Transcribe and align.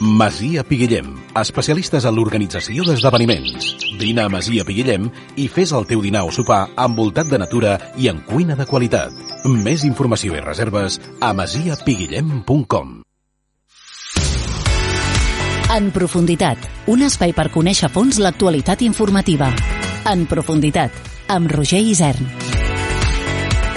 Masia 0.00 0.64
Piguillem, 0.64 1.14
especialistes 1.38 2.04
en 2.08 2.16
l'organització 2.16 2.84
d'esdeveniments. 2.86 3.70
Vine 4.00 4.24
a 4.24 4.30
Masia 4.32 4.64
Piguillem 4.66 5.06
i 5.40 5.46
fes 5.48 5.72
el 5.76 5.86
teu 5.86 6.02
dinar 6.02 6.24
o 6.26 6.32
sopar 6.34 6.66
envoltat 6.80 7.30
de 7.30 7.38
natura 7.38 7.76
i 7.96 8.08
en 8.10 8.20
cuina 8.26 8.56
de 8.58 8.66
qualitat. 8.66 9.14
Més 9.46 9.84
informació 9.86 10.34
i 10.34 10.42
reserves 10.42 11.00
a 11.20 11.32
masiapiguillem.com 11.36 13.00
En 15.74 15.90
profunditat, 15.90 16.58
un 16.90 17.02
espai 17.06 17.32
per 17.34 17.48
conèixer 17.54 17.88
a 17.88 17.92
fons 17.92 18.20
l'actualitat 18.22 18.82
informativa. 18.86 19.50
En 20.10 20.26
profunditat, 20.30 20.92
amb 21.32 21.50
Roger 21.50 21.80
Isern. 21.80 22.43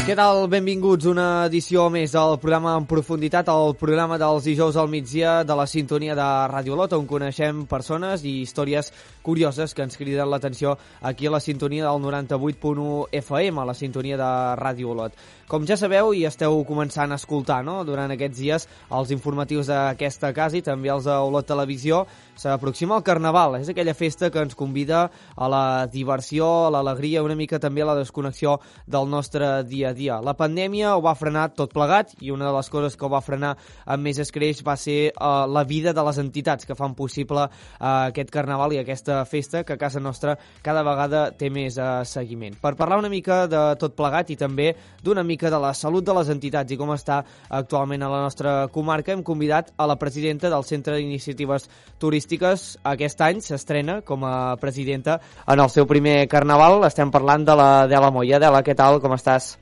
Què 0.08 0.16
tal? 0.16 0.46
Benvinguts 0.48 1.04
una 1.12 1.24
edició 1.50 1.90
més 1.92 2.14
del 2.16 2.38
programa 2.40 2.78
en 2.80 2.86
profunditat, 2.88 3.50
el 3.52 3.74
programa 3.76 4.16
dels 4.16 4.46
dijous 4.48 4.78
al 4.80 4.88
migdia 4.88 5.42
de 5.44 5.56
la 5.60 5.66
sintonia 5.68 6.14
de 6.16 6.28
Ràdio 6.48 6.78
Lot, 6.80 6.94
on 6.96 7.04
coneixem 7.10 7.66
persones 7.68 8.24
i 8.24 8.38
històries 8.46 8.94
curioses 9.20 9.76
que 9.76 9.84
ens 9.84 10.00
criden 10.00 10.32
l'atenció 10.32 10.78
aquí 11.02 11.28
a 11.28 11.34
la 11.36 11.42
sintonia 11.44 11.90
del 11.90 12.00
98.1 12.06 12.88
FM, 13.20 13.60
a 13.60 13.68
la 13.68 13.76
sintonia 13.76 14.16
de 14.24 14.30
Ràdio 14.62 14.94
Olot. 14.96 15.20
Com 15.48 15.64
ja 15.64 15.78
sabeu 15.80 16.10
i 16.12 16.26
esteu 16.28 16.58
començant 16.68 17.14
a 17.14 17.16
escoltar 17.16 17.62
no? 17.64 17.78
durant 17.88 18.12
aquests 18.12 18.36
dies 18.36 18.66
els 18.92 19.12
informatius 19.16 19.70
d'aquesta 19.72 20.34
casa 20.36 20.58
i 20.60 20.62
també 20.62 20.90
els 20.92 21.06
d'Olot 21.08 21.48
Televisió, 21.48 22.02
s'aproxima 22.36 22.98
el 22.98 23.06
Carnaval. 23.08 23.56
És 23.62 23.70
aquella 23.72 23.94
festa 23.96 24.28
que 24.28 24.42
ens 24.44 24.58
convida 24.60 25.06
a 25.08 25.48
la 25.48 25.62
diversió, 25.88 26.50
a 26.66 26.74
l'alegria, 26.76 27.24
una 27.24 27.38
mica 27.40 27.62
també 27.64 27.86
a 27.86 27.88
la 27.88 27.96
desconnexió 27.96 28.58
del 28.92 29.08
nostre 29.08 29.64
dia 29.64 29.94
a 29.94 29.96
dia. 29.96 30.18
La 30.20 30.36
pandèmia 30.36 30.98
ho 30.98 31.06
va 31.06 31.16
frenar 31.16 31.54
tot 31.56 31.72
plegat 31.72 32.12
i 32.20 32.34
una 32.36 32.50
de 32.50 32.58
les 32.58 32.72
coses 32.74 33.00
que 33.00 33.08
ho 33.08 33.12
va 33.16 33.24
frenar 33.24 33.54
amb 33.86 34.04
més 34.04 34.20
escreix 34.20 34.60
va 34.68 34.76
ser 34.76 35.14
uh, 35.14 35.48
la 35.48 35.64
vida 35.64 35.96
de 35.96 36.08
les 36.10 36.20
entitats 36.26 36.68
que 36.68 36.76
fan 36.76 36.92
possible 37.00 37.48
uh, 37.48 37.88
aquest 38.10 38.36
Carnaval 38.36 38.76
i 38.76 38.82
aquesta 38.84 39.22
festa 39.24 39.64
que 39.64 39.80
a 39.80 39.80
casa 39.80 40.04
nostra 40.04 40.36
cada 40.60 40.84
vegada 40.84 41.30
té 41.32 41.48
més 41.48 41.80
uh, 41.80 42.04
seguiment. 42.04 42.60
Per 42.60 42.76
parlar 42.76 43.00
una 43.00 43.16
mica 43.16 43.46
de 43.48 43.64
tot 43.80 43.96
plegat 43.96 44.36
i 44.36 44.40
també 44.44 44.74
d'una 45.00 45.24
mica 45.24 45.37
mica 45.38 45.52
de 45.54 45.60
la 45.62 45.74
salut 45.78 46.04
de 46.04 46.16
les 46.18 46.32
entitats 46.34 46.74
i 46.74 46.78
com 46.80 46.90
està 46.96 47.20
actualment 47.54 48.02
a 48.02 48.10
la 48.10 48.24
nostra 48.26 48.56
comarca, 48.74 49.14
hem 49.14 49.22
convidat 49.22 49.70
a 49.78 49.86
la 49.86 49.98
presidenta 50.02 50.50
del 50.50 50.66
Centre 50.66 50.98
d'Iniciatives 50.98 51.70
Turístiques. 52.02 52.66
Aquest 52.82 53.22
any 53.22 53.44
s'estrena 53.46 54.02
com 54.02 54.26
a 54.26 54.58
presidenta 54.58 55.20
en 55.46 55.62
el 55.62 55.70
seu 55.70 55.86
primer 55.86 56.26
carnaval. 56.28 56.82
Estem 56.90 57.14
parlant 57.14 57.46
de 57.46 57.56
la 57.62 57.72
Dela 57.86 58.10
Moya. 58.10 58.42
Dela, 58.42 58.66
què 58.66 58.74
tal? 58.74 58.98
Com 59.04 59.14
estàs? 59.14 59.54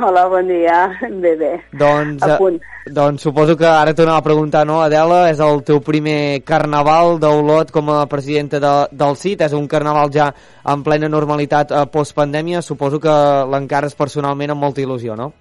Hola, 0.00 0.26
bon 0.28 0.48
dia. 0.48 0.90
Bé, 1.22 1.36
bé. 1.36 1.52
Doncs, 1.72 2.22
a 2.22 2.36
punt. 2.36 2.60
doncs 2.92 3.22
suposo 3.22 3.56
que 3.56 3.66
ara 3.66 3.94
t'anava 3.94 4.18
a 4.18 4.26
preguntar, 4.26 4.64
no, 4.66 4.80
Adela, 4.82 5.26
és 5.30 5.40
el 5.40 5.62
teu 5.66 5.80
primer 5.84 6.42
carnaval 6.44 7.20
d'Olot 7.22 7.72
com 7.74 7.90
a 7.94 8.04
presidenta 8.10 8.60
de, 8.62 8.74
del 8.92 9.16
CIT, 9.16 9.46
és 9.48 9.56
un 9.56 9.66
carnaval 9.70 10.12
ja 10.12 10.28
en 10.66 10.84
plena 10.86 11.08
normalitat 11.08 11.72
eh, 11.72 11.86
postpandèmia, 11.92 12.62
suposo 12.62 13.00
que 13.00 13.16
l'encares 13.52 13.96
personalment 13.98 14.54
amb 14.54 14.66
molta 14.66 14.84
il·lusió, 14.84 15.16
no? 15.16 15.32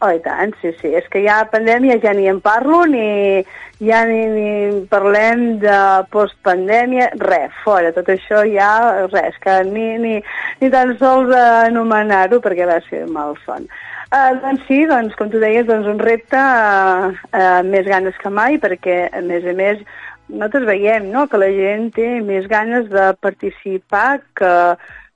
Oh, 0.00 0.08
i 0.16 0.20
tant, 0.24 0.54
sí, 0.62 0.70
sí. 0.80 0.94
És 0.96 1.04
que 1.12 1.20
ja 1.20 1.42
pandèmia 1.52 1.98
ja 2.00 2.14
ni 2.16 2.24
en 2.30 2.38
parlo, 2.40 2.86
ni 2.88 3.42
ja 3.84 3.98
ni, 4.08 4.20
ni 4.32 4.80
parlem 4.88 5.58
de 5.60 5.76
postpandèmia, 6.12 7.10
res, 7.20 7.52
fora. 7.64 7.92
Tot 7.92 8.08
això 8.08 8.40
ja, 8.48 8.70
res, 9.12 9.36
que 9.44 9.58
ni, 9.68 9.90
ni, 10.00 10.14
ni 10.62 10.72
tan 10.72 10.94
sols 11.00 11.34
anomenar-ho 11.36 12.40
perquè 12.40 12.68
va 12.68 12.80
ser 12.88 13.04
malson. 13.12 13.68
Uh, 14.10 14.32
doncs 14.42 14.64
sí, 14.66 14.80
doncs, 14.90 15.14
com 15.14 15.28
tu 15.30 15.38
deies, 15.38 15.68
doncs 15.68 15.86
un 15.86 16.00
repte 16.02 16.38
uh, 16.38 17.12
uh, 17.30 17.60
més 17.62 17.86
ganes 17.86 18.16
que 18.18 18.32
mai, 18.34 18.56
perquè, 18.58 19.04
a 19.14 19.20
més 19.22 19.46
a 19.46 19.54
més, 19.54 19.84
nosaltres 20.26 20.66
veiem 20.66 21.06
no, 21.12 21.28
que 21.30 21.38
la 21.38 21.50
gent 21.54 21.92
té 21.94 22.08
més 22.26 22.48
ganes 22.50 22.88
de 22.90 23.04
participar 23.22 24.18
que, 24.34 24.50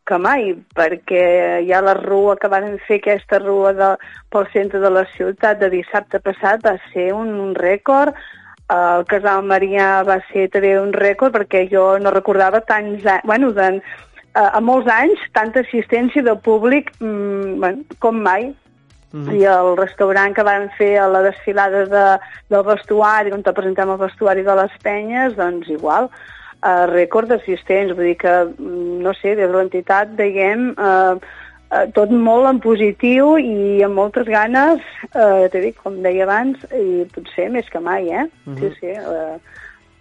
que 0.07 0.21
mai, 0.23 0.53
perquè 0.79 1.25
hi 1.67 1.75
ha 1.75 1.83
la 1.83 1.97
rua 1.99 2.39
que 2.39 2.51
van 2.53 2.79
fer 2.87 3.01
aquesta 3.03 3.43
rua 3.43 3.75
de, 3.75 3.91
pel 4.31 4.49
centre 4.55 4.79
de 4.79 4.95
la 4.95 5.05
ciutat 5.17 5.59
de 5.59 5.73
dissabte 5.75 6.23
passat 6.23 6.63
va 6.63 6.79
ser 6.93 7.11
un, 7.19 7.35
un 7.49 7.55
rècord, 7.59 8.15
el 8.71 9.05
Casal 9.11 9.43
Marià 9.45 10.05
va 10.07 10.21
ser 10.31 10.49
també 10.55 10.77
un 10.79 10.95
rècord 10.95 11.35
perquè 11.35 11.67
jo 11.71 11.97
no 11.99 12.15
recordava 12.15 12.63
tants 12.65 13.03
anys, 13.03 13.27
bueno, 13.27 13.51
de, 13.59 13.81
a, 14.39 14.61
molts 14.61 14.87
anys, 14.91 15.19
tanta 15.35 15.67
assistència 15.67 16.23
de 16.23 16.35
públic 16.47 16.95
mmm, 17.01 17.59
bueno, 17.61 17.99
com 17.99 18.23
mai. 18.23 18.53
-huh. 19.15 19.35
i 19.35 19.45
el 19.45 19.77
restaurant 19.77 20.35
que 20.35 20.45
van 20.45 20.69
fer 20.79 20.99
a 20.99 21.09
la 21.09 21.23
desfilada 21.23 21.85
de, 21.87 22.07
del 22.51 22.65
vestuari, 22.65 23.33
on 23.33 23.43
te 23.43 23.53
presentem 23.53 23.91
el 23.91 23.99
vestuari 23.99 24.43
de 24.43 24.55
les 24.55 24.75
penyes, 24.83 25.37
doncs 25.37 25.69
igual, 25.69 26.11
eh, 26.65 26.87
rècord 26.91 27.29
d'assistents, 27.29 27.95
vull 27.95 28.11
dir 28.11 28.19
que, 28.19 28.35
mm, 28.45 29.01
no 29.03 29.13
sé, 29.15 29.35
des 29.35 29.49
de 29.49 29.57
l'entitat 29.57 30.15
veiem 30.17 30.75
eh, 30.79 31.15
eh, 31.71 31.87
tot 31.95 32.11
molt 32.11 32.47
en 32.47 32.61
positiu 32.61 33.37
i 33.39 33.83
amb 33.83 33.95
moltes 33.95 34.27
ganes, 34.27 34.81
eh, 35.15 35.49
t'he 35.51 35.61
dit, 35.61 35.77
com 35.83 36.03
deia 36.03 36.25
abans, 36.25 36.59
i 36.73 37.05
potser 37.15 37.51
més 37.51 37.69
que 37.71 37.81
mai, 37.81 38.09
eh? 38.11 38.27
Uh 38.47 38.55
-huh. 38.55 38.59
Sí, 38.61 38.77
sí. 38.81 38.87
Eh, 38.87 39.39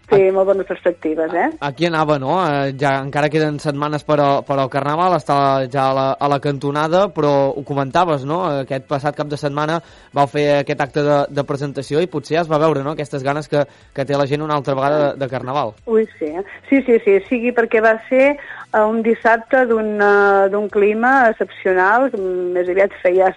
té 0.09 0.19
molt 0.36 0.50
bones 0.50 0.68
perspectives, 0.68 1.34
eh? 1.34 1.50
Aquí 1.64 1.88
anava, 1.88 2.18
no? 2.19 2.36
Eh, 2.44 2.74
ja 2.80 2.96
encara 3.02 3.30
queden 3.31 3.59
setmanes 3.64 4.03
per, 4.08 4.19
a, 4.22 4.30
per 4.46 4.58
al 4.59 4.72
Carnaval, 4.74 5.16
està 5.18 5.38
ja 5.72 5.88
a 5.90 5.96
la, 5.97 6.08
a 6.19 6.30
la 6.31 6.40
cantonada, 6.44 7.06
però 7.14 7.34
ho 7.53 7.64
comentaves, 7.68 8.25
no? 8.28 8.41
Aquest 8.64 8.88
passat 8.90 9.18
cap 9.18 9.31
de 9.31 9.40
setmana 9.40 9.80
vau 10.14 10.28
fer 10.30 10.47
aquest 10.59 10.84
acte 10.86 11.06
de, 11.06 11.19
de 11.30 11.47
presentació 11.47 12.03
i 12.03 12.09
potser 12.12 12.38
ja 12.38 12.44
es 12.44 12.52
va 12.52 12.62
veure, 12.62 12.84
no?, 12.84 12.96
aquestes 12.97 13.24
ganes 13.24 13.50
que, 13.52 13.66
que 13.94 14.06
té 14.08 14.18
la 14.18 14.28
gent 14.30 14.44
una 14.44 14.58
altra 14.59 14.75
vegada 14.78 15.02
de, 15.03 15.09
de 15.22 15.31
Carnaval. 15.31 15.74
Ui, 15.86 16.06
sí. 16.20 16.31
Sí, 16.70 16.81
sí, 16.88 17.00
sí, 17.06 17.18
sigui 17.30 17.53
perquè 17.56 17.81
va 17.84 17.96
ser 18.09 18.34
uh, 18.34 18.85
un 18.85 19.02
dissabte 19.06 19.66
d'un 19.70 20.70
clima 20.74 21.14
excepcional, 21.31 22.09
més 22.56 22.70
aviat 22.70 22.96
feia, 23.03 23.34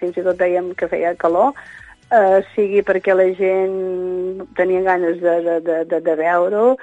fins 0.00 0.18
i 0.18 0.24
tot 0.26 0.38
dèiem 0.40 0.72
que 0.78 0.90
feia 0.90 1.14
calor, 1.20 1.54
eh, 2.10 2.40
sigui 2.54 2.82
perquè 2.86 3.14
la 3.16 3.28
gent 3.38 4.44
tenia 4.58 4.82
ganes 4.86 5.20
de, 5.22 5.36
de, 5.46 5.56
de, 5.66 5.78
de, 5.90 6.02
de 6.06 6.18
veure-ho, 6.20 6.76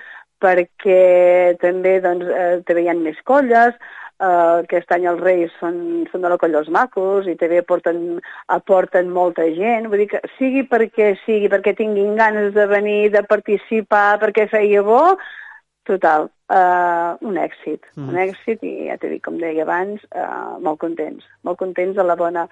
perquè 0.44 1.56
també 1.62 1.98
doncs, 2.04 2.28
eh, 2.30 2.60
també 2.68 2.84
hi 2.86 2.92
ha 2.92 2.98
més 2.98 3.20
colles, 3.28 3.78
eh, 4.20 4.28
aquest 4.28 4.92
any 4.94 5.08
els 5.10 5.24
Reis 5.24 5.54
són, 5.62 5.80
són 6.12 6.24
de 6.26 6.32
la 6.34 6.38
colla 6.42 6.62
Els 6.62 6.70
Macos 6.74 7.28
i 7.30 7.36
també 7.40 7.62
aporten, 7.64 8.22
aporten 8.54 9.12
molta 9.14 9.48
gent, 9.58 9.90
vull 9.90 10.04
dir 10.04 10.12
que 10.14 10.22
sigui 10.38 10.64
perquè 10.70 11.16
sigui, 11.26 11.50
perquè 11.54 11.76
tinguin 11.78 12.16
ganes 12.20 12.54
de 12.58 12.68
venir, 12.70 13.02
de 13.16 13.26
participar, 13.28 14.20
perquè 14.24 14.48
feia 14.54 14.86
bo, 14.86 15.18
total, 15.88 16.30
eh, 16.54 17.12
un 17.30 17.40
èxit, 17.42 17.88
mm. 17.96 18.10
un 18.12 18.20
èxit 18.28 18.64
i 18.68 18.74
ja 18.90 18.98
t'he 19.00 19.12
dit, 19.16 19.24
com 19.24 19.40
deia 19.42 19.66
abans, 19.66 20.04
eh, 20.12 20.30
molt 20.64 20.82
contents, 20.84 21.26
molt 21.48 21.60
contents 21.62 21.98
de 21.98 22.06
la 22.06 22.18
bona, 22.20 22.48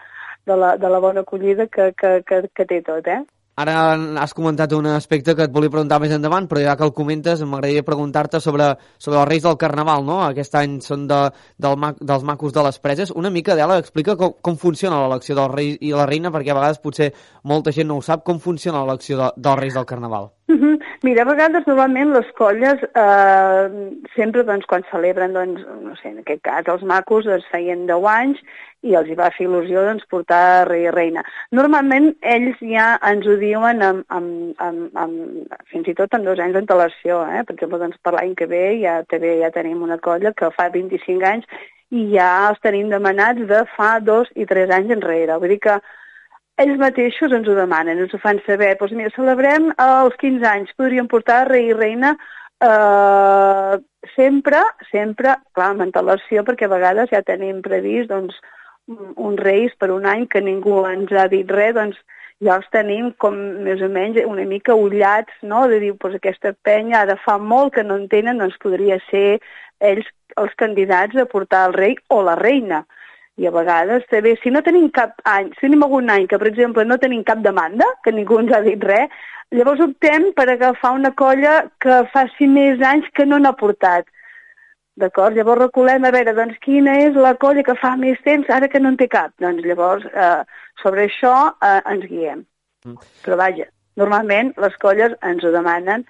de 0.50 0.58
la, 0.60 0.76
de 0.82 0.92
la 0.92 1.02
bona 1.04 1.26
acollida 1.26 1.68
que, 1.68 1.92
que, 2.00 2.18
que, 2.28 2.42
que 2.56 2.68
té 2.70 2.82
tot, 2.86 3.08
eh? 3.12 3.22
Ara 3.56 3.76
has 4.20 4.34
comentat 4.36 4.74
un 4.76 4.90
aspecte 4.92 5.32
que 5.36 5.46
et 5.48 5.52
volia 5.56 5.72
preguntar 5.72 6.02
més 6.04 6.12
endavant, 6.12 6.48
però 6.52 6.60
ja 6.60 6.74
que 6.76 6.84
el 6.84 6.92
comentes 6.98 7.40
m'agradaria 7.48 7.86
preguntar-te 7.88 8.42
sobre, 8.44 8.74
sobre 9.00 9.22
els 9.22 9.30
Reis 9.30 9.46
del 9.46 9.56
Carnaval, 9.62 10.04
no? 10.04 10.18
Aquest 10.26 10.58
any 10.60 10.82
són 10.84 11.06
de, 11.08 11.22
del, 11.64 11.78
dels 12.02 12.26
macos 12.28 12.52
de 12.52 12.66
les 12.68 12.82
preses. 12.84 13.14
Una 13.16 13.32
mica, 13.32 13.54
Adela, 13.56 13.80
explica 13.80 14.18
com, 14.20 14.36
com 14.44 14.60
funciona 14.60 15.00
l'elecció 15.06 15.40
del 15.40 15.54
rei 15.54 15.72
i 15.80 15.94
la 15.96 16.08
reina, 16.10 16.34
perquè 16.36 16.52
a 16.52 16.60
vegades 16.60 16.84
potser 16.84 17.14
molta 17.48 17.72
gent 17.72 17.88
no 17.88 18.02
ho 18.02 18.04
sap, 18.04 18.28
com 18.28 18.44
funciona 18.44 18.84
l'elecció 18.84 19.22
de, 19.24 19.32
dels 19.38 19.62
Reis 19.62 19.80
del 19.80 19.88
Carnaval. 19.88 20.34
Uh 20.52 20.60
-huh. 20.60 20.76
Mira, 21.04 21.24
a 21.24 21.26
vegades 21.26 21.66
normalment 21.66 22.12
les 22.14 22.28
colles 22.38 22.78
eh, 22.84 23.70
sempre 24.16 24.44
doncs, 24.44 24.66
quan 24.66 24.84
celebren, 24.92 25.34
doncs, 25.34 25.62
no 25.82 25.96
sé, 25.96 26.10
en 26.10 26.20
aquest 26.20 26.42
cas 26.42 26.68
els 26.68 26.84
macos 26.84 27.26
es 27.26 27.44
feien 27.52 27.88
10 27.88 28.06
anys 28.06 28.38
i 28.86 28.94
els 28.94 29.10
hi 29.10 29.16
va 29.16 29.32
fer 29.36 29.48
il·lusió 29.48 29.84
doncs, 29.88 30.06
portar 30.12 30.68
rei 30.70 30.86
i 30.86 30.94
reina. 30.94 31.24
Normalment 31.52 32.12
ells 32.22 32.62
ja 32.62 33.00
ens 33.10 33.26
ho 33.26 33.38
diuen 33.46 33.84
amb, 33.86 34.04
amb, 34.10 34.62
amb, 34.66 34.98
amb, 35.00 35.56
fins 35.72 35.88
i 35.92 35.96
tot 35.98 36.14
amb 36.18 36.28
dos 36.28 36.42
anys 36.42 36.58
d'antelació. 36.58 37.22
Eh? 37.30 37.44
Per 37.46 37.56
exemple, 37.56 37.80
doncs, 37.82 38.02
per 38.04 38.16
l'any 38.18 38.34
que 38.40 38.50
ve 38.52 38.66
ja, 38.82 39.00
també 39.12 39.38
ja 39.44 39.54
tenim 39.56 39.86
una 39.86 40.00
colla 40.02 40.34
que 40.36 40.52
fa 40.58 40.68
25 40.74 41.30
anys 41.30 41.48
i 41.94 42.08
ja 42.16 42.30
els 42.50 42.62
tenim 42.66 42.90
demanats 42.90 43.46
de 43.50 43.62
fa 43.76 44.00
dos 44.02 44.32
i 44.36 44.48
tres 44.50 44.74
anys 44.74 44.96
enrere. 44.98 45.38
Vull 45.42 45.54
dir 45.54 45.62
que 45.68 45.78
ells 46.64 46.80
mateixos 46.80 47.34
ens 47.36 47.48
ho 47.52 47.56
demanen, 47.58 48.00
ens 48.02 48.16
ho 48.16 48.22
fan 48.24 48.40
saber. 48.46 48.74
Doncs 48.80 48.96
mira, 48.98 49.14
celebrem 49.16 49.70
els 49.76 50.18
15 50.22 50.50
anys, 50.52 50.74
podríem 50.80 51.10
portar 51.12 51.46
rei 51.50 51.70
i 51.70 51.78
reina 51.78 52.16
eh, 52.64 53.78
sempre, 54.16 54.62
sempre, 54.92 55.38
clar, 55.54 55.72
amb 55.74 55.86
antelació, 55.88 56.46
perquè 56.48 56.70
a 56.70 56.74
vegades 56.76 57.12
ja 57.12 57.24
tenim 57.28 57.62
previst 57.66 58.12
doncs, 58.12 58.38
uns 58.88 59.42
reis 59.42 59.74
per 59.82 59.90
un 59.92 60.06
any 60.06 60.28
que 60.30 60.44
ningú 60.46 60.84
ens 60.88 61.12
ha 61.12 61.28
dit 61.32 61.50
res, 61.52 61.74
doncs 61.78 61.98
ja 62.44 62.58
els 62.60 62.68
tenim 62.74 63.12
com 63.22 63.36
més 63.64 63.82
o 63.82 63.90
menys 63.92 64.20
una 64.26 64.44
mica 64.48 64.76
ullats, 64.76 65.32
no? 65.42 65.68
de 65.72 65.80
dir, 65.80 65.94
doncs 66.02 66.18
aquesta 66.20 66.54
penya 66.68 67.02
ara 67.04 67.16
fa 67.24 67.38
molt 67.38 67.76
que 67.76 67.84
no 67.84 67.96
en 68.02 68.10
tenen, 68.12 68.42
doncs 68.42 68.58
podria 68.64 69.00
ser 69.10 69.40
ells 69.80 70.08
els 70.42 70.54
candidats 70.60 71.16
a 71.16 71.28
portar 71.32 71.68
el 71.70 71.76
rei 71.78 71.96
o 72.10 72.22
la 72.26 72.36
reina. 72.36 72.84
I 73.40 73.48
a 73.48 73.52
vegades 73.52 74.04
també, 74.12 74.36
si 74.40 74.52
no 74.52 74.62
tenim 74.64 74.88
cap 74.96 75.20
any, 75.28 75.50
si 75.56 75.68
tenim 75.68 75.84
algun 75.84 76.12
any 76.12 76.28
que, 76.32 76.40
per 76.40 76.48
exemple, 76.48 76.86
no 76.88 76.98
tenim 77.00 77.24
cap 77.28 77.42
demanda, 77.44 77.88
que 78.04 78.14
ningú 78.16 78.40
ens 78.40 78.54
ha 78.56 78.62
dit 78.64 78.84
res, 78.84 79.12
llavors 79.52 79.84
optem 79.84 80.30
per 80.36 80.48
agafar 80.50 80.94
una 80.96 81.12
colla 81.12 81.66
que 81.84 82.04
faci 82.14 82.48
més 82.48 82.84
anys 82.84 83.08
que 83.16 83.28
no 83.28 83.40
n'ha 83.40 83.56
portat. 83.60 84.08
D'acord? 85.02 85.36
Llavors 85.36 85.66
recolem 85.66 86.06
a 86.08 86.12
veure 86.16 86.34
doncs, 86.36 86.60
quina 86.64 86.94
és 87.04 87.18
la 87.20 87.34
colla 87.40 87.66
que 87.68 87.76
fa 87.80 87.96
més 88.00 88.20
temps 88.24 88.50
ara 88.50 88.70
que 88.72 88.80
no 88.80 88.94
en 88.94 89.00
té 89.00 89.10
cap. 89.12 89.34
Doncs 89.44 89.66
llavors 89.68 90.06
eh, 90.12 90.44
sobre 90.82 91.10
això 91.10 91.34
eh, 91.60 91.82
ens 91.92 92.06
guiem. 92.12 92.46
Mm. 92.88 93.10
Però 93.26 93.40
vaja, 93.42 93.68
normalment 94.00 94.54
les 94.64 94.78
colles 94.80 95.18
ens 95.28 95.44
ho 95.44 95.52
demanen 95.52 96.06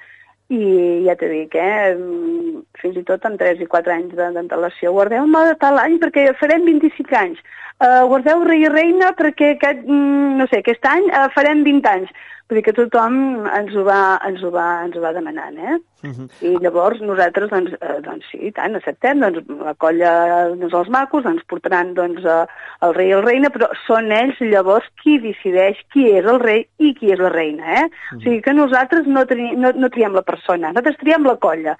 i 0.54 0.62
ja 1.08 1.16
t'he 1.18 1.32
dit, 1.32 1.56
eh, 1.58 1.96
mm, 1.98 2.62
fins 2.78 3.00
i 3.02 3.06
tot 3.08 3.26
amb 3.26 3.42
3 3.42 3.64
i 3.66 3.70
4 3.70 3.94
anys 3.96 4.14
d'antelació. 4.20 4.94
Guardeu-me 4.94 5.42
de 5.50 5.56
tal 5.62 5.82
any 5.82 5.98
perquè 6.04 6.28
farem 6.38 6.68
25 6.70 7.18
anys. 7.18 7.42
Uh, 7.76 8.06
guardeu 8.08 8.46
rei 8.48 8.64
i 8.64 8.70
reina 8.72 9.12
perquè 9.20 9.56
aquest, 9.56 9.82
mm, 9.84 10.38
no 10.40 10.48
sé, 10.48 10.62
aquest 10.62 10.86
any 10.88 11.10
uh, 11.12 11.28
farem 11.36 11.64
20 11.66 11.90
anys. 11.92 12.14
Vull 12.46 12.60
dir 12.60 12.64
que 12.68 12.74
tothom 12.78 13.16
ens 13.58 13.72
ho 13.74 13.82
va, 13.88 14.20
ens 14.28 14.44
ho 14.46 14.52
va, 14.54 14.66
ens 14.86 14.94
ho 14.96 15.02
va 15.02 15.12
demanant, 15.16 15.56
eh? 15.58 15.78
Uh 16.04 16.08
mhm. 16.08 16.14
-huh. 16.14 16.44
I 16.46 16.60
llavors 16.62 17.02
nosaltres, 17.02 17.50
doncs, 17.50 17.72
eh, 17.74 18.02
doncs 18.02 18.26
sí, 18.32 18.52
tant, 18.52 18.76
acceptem, 18.76 19.20
doncs 19.20 19.40
la 19.66 19.74
colla 19.74 20.12
doncs, 20.54 20.74
els 20.74 20.90
macos 20.90 21.26
ens 21.26 21.42
portaran 21.48 21.96
doncs, 21.96 22.24
eh, 22.24 22.46
el 22.82 22.94
rei 22.94 23.10
i 23.10 23.16
el 23.18 23.24
reina, 23.24 23.50
però 23.50 23.68
són 23.88 24.12
ells 24.12 24.40
llavors 24.40 24.86
qui 25.02 25.18
decideix 25.20 25.78
qui 25.92 26.06
és 26.12 26.26
el 26.26 26.40
rei 26.40 26.68
i 26.78 26.94
qui 26.94 27.12
és 27.12 27.20
la 27.20 27.30
reina, 27.30 27.66
eh? 27.66 27.86
Uh 27.86 27.90
-huh. 27.90 28.18
O 28.18 28.22
sigui 28.22 28.42
que 28.42 28.54
nosaltres 28.54 29.08
no, 29.08 29.26
teni, 29.26 29.56
no, 29.56 29.72
no 29.72 29.90
triem 29.90 30.14
la 30.14 30.22
persona, 30.22 30.68
nosaltres 30.68 30.98
triem 30.98 31.24
la 31.24 31.38
colla 31.38 31.78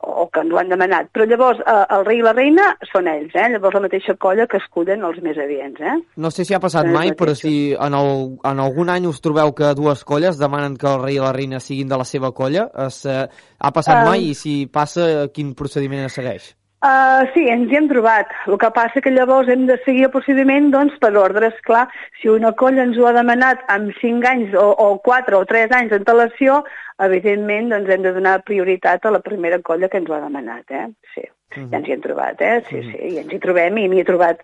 o 0.00 0.28
que 0.32 0.40
ens 0.40 0.52
ho 0.52 0.58
han 0.60 0.70
demanat. 0.72 1.10
Però 1.14 1.26
llavors 1.28 1.60
eh, 1.60 1.76
el 1.96 2.04
rei 2.06 2.20
i 2.20 2.24
la 2.24 2.34
reina 2.36 2.68
són 2.90 3.08
ells, 3.10 3.34
eh? 3.34 3.48
llavors 3.52 3.76
la 3.76 3.84
mateixa 3.86 4.16
colla 4.20 4.46
que 4.50 4.60
escullen 4.60 5.04
els 5.06 5.20
més 5.24 5.38
adients. 5.40 5.80
Eh? 5.80 5.96
No 6.24 6.32
sé 6.34 6.46
si 6.48 6.56
ha 6.56 6.62
passat 6.62 6.88
mai, 6.92 7.12
però 7.18 7.34
si 7.38 7.72
en, 7.74 7.96
el, 7.98 8.24
en 8.52 8.62
algun 8.64 8.92
any 8.92 9.08
us 9.10 9.20
trobeu 9.24 9.52
que 9.56 9.74
dues 9.78 10.04
colles 10.08 10.40
demanen 10.40 10.78
que 10.80 10.88
el 10.90 11.04
rei 11.04 11.20
i 11.20 11.24
la 11.24 11.34
reina 11.36 11.60
siguin 11.60 11.90
de 11.90 12.00
la 12.00 12.08
seva 12.08 12.32
colla, 12.36 12.68
es, 12.86 13.02
eh, 13.08 13.26
ha 13.58 13.74
passat 13.76 14.02
uh, 14.02 14.08
mai 14.08 14.30
i 14.30 14.34
si 14.38 14.64
passa, 14.72 15.28
quin 15.34 15.54
procediment 15.58 16.06
es 16.06 16.16
segueix? 16.16 16.54
Uh, 16.80 17.26
sí, 17.34 17.42
ens 17.52 17.68
hi 17.68 17.76
hem 17.76 17.90
trobat. 17.90 18.30
El 18.48 18.56
que 18.60 18.70
passa 18.72 19.02
que 19.04 19.10
llavors 19.12 19.50
hem 19.52 19.66
de 19.68 19.74
seguir 19.84 20.06
el 20.06 20.12
procediment 20.14 20.70
doncs, 20.72 20.94
per 21.02 21.10
ordre. 21.22 21.50
clar. 21.66 21.88
si 22.20 22.28
una 22.28 22.52
colla 22.52 22.82
ens 22.82 22.96
ho 22.96 23.06
ha 23.06 23.12
demanat 23.12 23.60
amb 23.68 23.92
5 24.00 24.28
anys 24.30 24.54
o, 24.54 24.70
o 24.72 24.98
4 25.04 25.38
o 25.38 25.44
3 25.44 25.74
anys 25.76 25.90
d'antelació, 25.90 26.64
evidentment 26.98 27.68
doncs, 27.68 27.90
hem 27.90 28.02
de 28.02 28.14
donar 28.16 28.40
prioritat 28.48 29.04
a 29.04 29.10
la 29.10 29.20
primera 29.20 29.58
colla 29.60 29.88
que 29.88 29.98
ens 29.98 30.08
ho 30.08 30.14
ha 30.14 30.24
demanat. 30.24 30.64
Eh? 30.70 30.86
Sí, 31.14 31.20
uh 31.20 31.58
-huh. 31.58 31.68
ja 31.70 31.76
ens 31.76 31.88
hi 31.88 31.92
hem 31.92 32.00
trobat, 32.00 32.40
eh? 32.40 32.62
Sí, 32.68 32.76
uh 32.76 32.80
-huh. 32.80 32.92
sí, 32.92 33.14
i 33.14 33.18
ens 33.18 33.32
hi 33.32 33.38
trobem 33.38 33.76
i 33.76 33.88
m'hi 33.88 34.00
he 34.00 34.04
trobat 34.04 34.40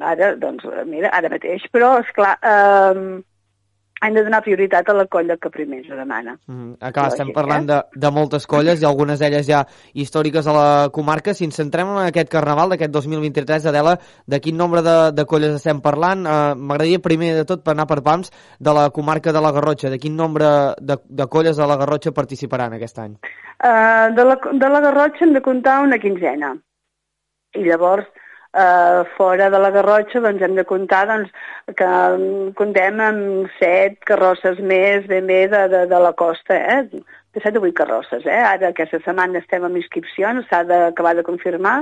ara, 0.00 0.36
doncs, 0.36 0.64
mira, 0.86 1.08
ara 1.08 1.28
mateix. 1.28 1.66
Però, 1.72 1.98
és 1.98 2.12
clar, 2.12 2.38
eh, 2.42 3.22
han 4.02 4.14
de 4.14 4.24
donar 4.24 4.42
prioritat 4.42 4.88
a 4.90 4.94
la 4.98 5.04
colla 5.06 5.36
que 5.38 5.50
primer 5.54 5.78
ens 5.78 5.90
demana. 5.94 6.34
Mm, 6.50 6.90
clar, 6.94 7.04
estem 7.12 7.28
parlant 7.34 7.68
eh? 7.68 7.68
de, 7.70 8.00
de 8.02 8.10
moltes 8.10 8.48
colles 8.50 8.82
i 8.82 8.86
algunes 8.88 9.20
d'elles 9.22 9.46
ja 9.46 9.60
històriques 9.94 10.48
a 10.50 10.54
la 10.56 10.64
comarca. 10.96 11.34
Si 11.38 11.46
ens 11.46 11.60
centrem 11.60 11.92
en 11.92 12.08
aquest 12.08 12.32
carnaval 12.32 12.74
d'aquest 12.74 12.90
2023, 12.96 13.68
Adela, 13.70 13.94
de 14.26 14.40
quin 14.42 14.58
nombre 14.58 14.82
de, 14.82 14.96
de 15.14 15.24
colles 15.30 15.54
estem 15.54 15.78
parlant? 15.84 16.26
Uh, 16.26 16.56
M'agradaria 16.58 16.98
primer 17.04 17.30
de 17.36 17.46
tot 17.46 17.70
anar 17.70 17.86
per 17.86 18.00
pams 18.02 18.34
de 18.58 18.74
la 18.74 18.88
comarca 18.90 19.30
de 19.30 19.44
la 19.44 19.54
Garrotxa. 19.54 19.92
De 19.94 20.00
quin 20.02 20.18
nombre 20.18 20.50
de, 20.82 20.98
de 21.06 21.28
colles 21.30 21.62
de 21.62 21.70
la 21.70 21.78
Garrotxa 21.78 22.10
participaran 22.16 22.74
aquest 22.74 22.98
any? 23.04 23.14
Uh, 23.62 24.10
de, 24.18 24.26
la, 24.26 24.38
de 24.64 24.72
la 24.74 24.82
Garrotxa 24.82 25.28
hem 25.28 25.38
de 25.38 25.44
comptar 25.46 25.78
una 25.86 26.02
quinzena. 26.02 26.56
I 27.54 27.68
llavors 27.68 28.10
eh, 28.54 29.02
fora 29.16 29.50
de 29.50 29.58
la 29.58 29.70
Garrotxa 29.70 30.20
doncs 30.20 30.42
hem 30.42 30.54
de 30.58 30.64
comptar 30.68 31.06
doncs, 31.10 31.32
que 31.78 31.90
comptem 32.58 33.00
amb 33.00 33.50
set 33.58 33.98
carrosses 34.08 34.60
més 34.60 35.08
ben 35.10 35.26
bé 35.26 35.46
de, 35.52 35.66
de, 35.72 35.84
de 35.90 36.00
la 36.06 36.12
costa, 36.12 36.56
eh? 36.56 37.02
de 37.32 37.40
set 37.40 37.56
o 37.56 37.64
vuit 37.64 37.76
carrosses. 37.76 38.26
Eh? 38.28 38.40
Ara 38.44 38.72
aquesta 38.72 39.00
setmana 39.00 39.40
estem 39.40 39.64
amb 39.64 39.78
inscripcions, 39.80 40.44
s'ha 40.50 40.64
d'acabar 40.68 41.14
de 41.16 41.24
confirmar, 41.26 41.80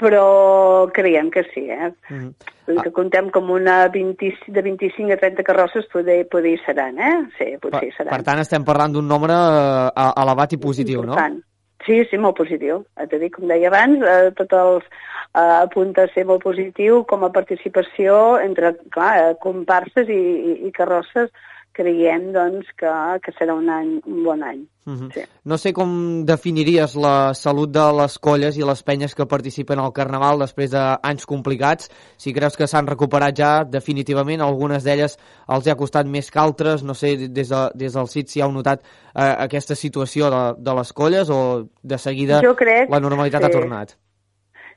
però 0.00 0.88
creiem 0.96 1.28
que 1.30 1.42
sí, 1.52 1.66
eh? 1.68 1.92
Mm 2.08 2.32
-hmm. 2.32 2.82
que 2.82 2.90
contem 2.90 3.28
com 3.30 3.50
una 3.50 3.88
20, 3.88 4.32
de 4.46 4.62
25 4.62 5.12
a 5.12 5.16
30 5.16 5.42
carrosses 5.42 5.86
poder, 5.92 6.26
poder 6.28 6.54
hi 6.54 6.62
seran, 6.64 6.98
eh? 6.98 7.28
Sí, 7.36 7.58
potser 7.60 7.88
hi 7.88 7.92
seran. 7.96 8.14
Per 8.14 8.22
tant, 8.22 8.38
estem 8.38 8.64
parlant 8.64 8.92
d'un 8.92 9.06
nombre 9.06 9.34
uh, 9.34 10.12
elevat 10.16 10.52
i 10.52 10.58
positiu, 10.58 11.02
Important. 11.02 11.34
no? 11.34 11.49
Sí, 11.86 12.02
sí, 12.10 12.18
molt 12.20 12.36
positiu. 12.36 12.82
Et 13.00 13.12
dic, 13.22 13.32
com 13.36 13.48
deia 13.48 13.70
abans, 13.70 14.02
eh, 14.04 14.32
tots 14.36 14.56
els 14.56 14.84
eh, 14.84 15.40
apunta 15.40 16.04
a 16.04 16.12
ser 16.14 16.26
molt 16.28 16.44
positiu 16.44 17.04
com 17.08 17.24
a 17.24 17.32
participació 17.32 18.16
entre, 18.42 18.74
clar, 18.96 19.12
eh, 19.20 19.38
comparses 19.44 20.10
i, 20.12 20.20
i, 20.20 20.56
i 20.68 20.74
carrosses 20.76 21.32
creiem 21.80 22.28
doncs, 22.34 22.68
que, 22.78 22.92
que 23.24 23.32
serà 23.38 23.56
un, 23.56 23.70
any, 23.72 23.96
un 24.04 24.20
bon 24.26 24.44
any. 24.44 24.60
Uh 24.86 24.90
mhm. 24.90 25.00
-huh. 25.00 25.12
sí. 25.14 25.22
No 25.44 25.56
sé 25.58 25.72
com 25.72 26.24
definiries 26.24 26.94
la 26.96 27.32
salut 27.34 27.70
de 27.70 27.86
les 28.00 28.18
colles 28.18 28.56
i 28.56 28.64
les 28.64 28.82
penyes 28.82 29.14
que 29.14 29.26
participen 29.26 29.78
al 29.78 29.92
Carnaval 29.92 30.38
després 30.38 30.70
d'anys 30.70 31.26
complicats. 31.26 31.90
Si 32.16 32.32
creus 32.32 32.56
que 32.56 32.66
s'han 32.66 32.86
recuperat 32.86 33.36
ja 33.36 33.64
definitivament, 33.64 34.40
algunes 34.40 34.84
d'elles 34.84 35.18
els 35.48 35.66
ha 35.66 35.76
costat 35.76 36.06
més 36.06 36.30
que 36.30 36.38
altres. 36.38 36.82
No 36.82 36.94
sé, 36.94 37.16
des, 37.28 37.48
de, 37.48 37.70
des 37.74 37.92
del 37.92 38.08
CIT 38.08 38.28
si 38.28 38.40
heu 38.40 38.52
notat 38.52 38.80
eh, 38.82 39.34
aquesta 39.38 39.74
situació 39.74 40.30
de, 40.30 40.54
de 40.58 40.74
les 40.74 40.92
colles 40.92 41.30
o 41.30 41.68
de 41.82 41.98
seguida 41.98 42.40
crec, 42.54 42.90
la 42.90 43.00
normalitat 43.00 43.42
sí. 43.42 43.46
ha 43.46 43.50
tornat. 43.50 43.96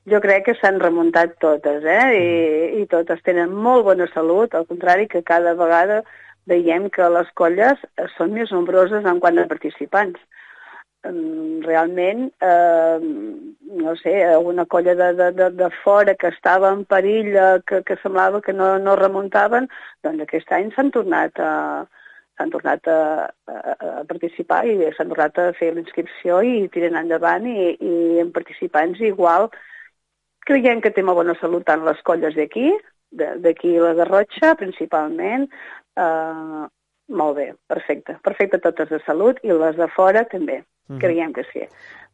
Jo 0.06 0.20
crec 0.20 0.44
que 0.46 0.56
s'han 0.60 0.82
remuntat 0.84 1.38
totes, 1.40 1.84
eh? 1.84 2.06
I, 2.12 2.26
mm. 2.76 2.82
i 2.82 2.88
totes 2.92 3.22
tenen 3.24 3.54
molt 3.56 3.86
bona 3.86 4.08
salut, 4.14 4.54
al 4.54 4.66
contrari 4.68 5.08
que 5.08 5.24
cada 5.24 5.54
vegada 5.54 6.04
veiem 6.50 6.90
que 6.94 7.10
les 7.16 7.30
colles 7.40 7.82
són 8.18 8.34
més 8.36 8.52
nombroses 8.52 9.06
en 9.06 9.20
quant 9.24 9.40
a 9.40 9.48
participants. 9.50 10.20
Realment, 11.04 12.30
eh, 12.48 13.00
no 13.84 13.96
sé, 14.00 14.14
una 14.40 14.66
colla 14.66 14.94
de, 14.96 15.10
de, 15.20 15.32
de, 15.36 15.50
de 15.60 15.70
fora 15.84 16.16
que 16.16 16.30
estava 16.32 16.72
en 16.72 16.86
perill, 16.86 17.34
eh, 17.36 17.58
que, 17.68 17.82
que 17.84 17.98
semblava 18.00 18.40
que 18.42 18.56
no, 18.56 18.78
no 18.80 18.96
remuntaven, 18.96 19.68
doncs 20.04 20.24
aquest 20.24 20.56
any 20.56 20.72
s'han 20.72 20.94
tornat 20.96 21.44
a, 21.44 21.52
s'han 22.38 22.54
tornat 22.54 22.88
a, 22.88 23.00
a, 23.48 23.76
a 24.00 24.04
participar 24.10 24.64
i 24.68 24.78
s'han 24.96 25.12
tornat 25.12 25.38
a 25.38 25.52
fer 25.60 25.74
l'inscripció 25.76 26.42
i 26.42 26.68
tiren 26.74 26.98
endavant 27.00 27.46
i, 27.50 27.74
i 27.78 28.24
en 28.24 28.32
participants 28.36 29.02
igual 29.04 29.50
creiem 30.48 30.82
que 30.82 30.92
té 30.92 31.04
molt 31.06 31.22
bona 31.22 31.38
salut 31.40 31.66
tant 31.68 31.86
les 31.86 32.02
colles 32.08 32.36
d'aquí, 32.36 32.74
d'aquí 33.14 33.78
la 33.78 33.94
Garrotxa 34.00 34.56
principalment, 34.60 35.48
Uh, 36.00 36.66
molt 37.14 37.36
bé, 37.38 37.50
perfecte. 37.68 38.18
Perfecte 38.24 38.60
totes 38.64 38.90
de 38.90 39.00
salut 39.06 39.40
i 39.44 39.52
les 39.54 39.76
de 39.78 39.88
fora 39.96 40.24
també. 40.26 40.64
Mm 40.88 40.96
-hmm. 40.96 41.00
Creiem 41.00 41.34
que 41.34 41.44
sí. 41.52 41.68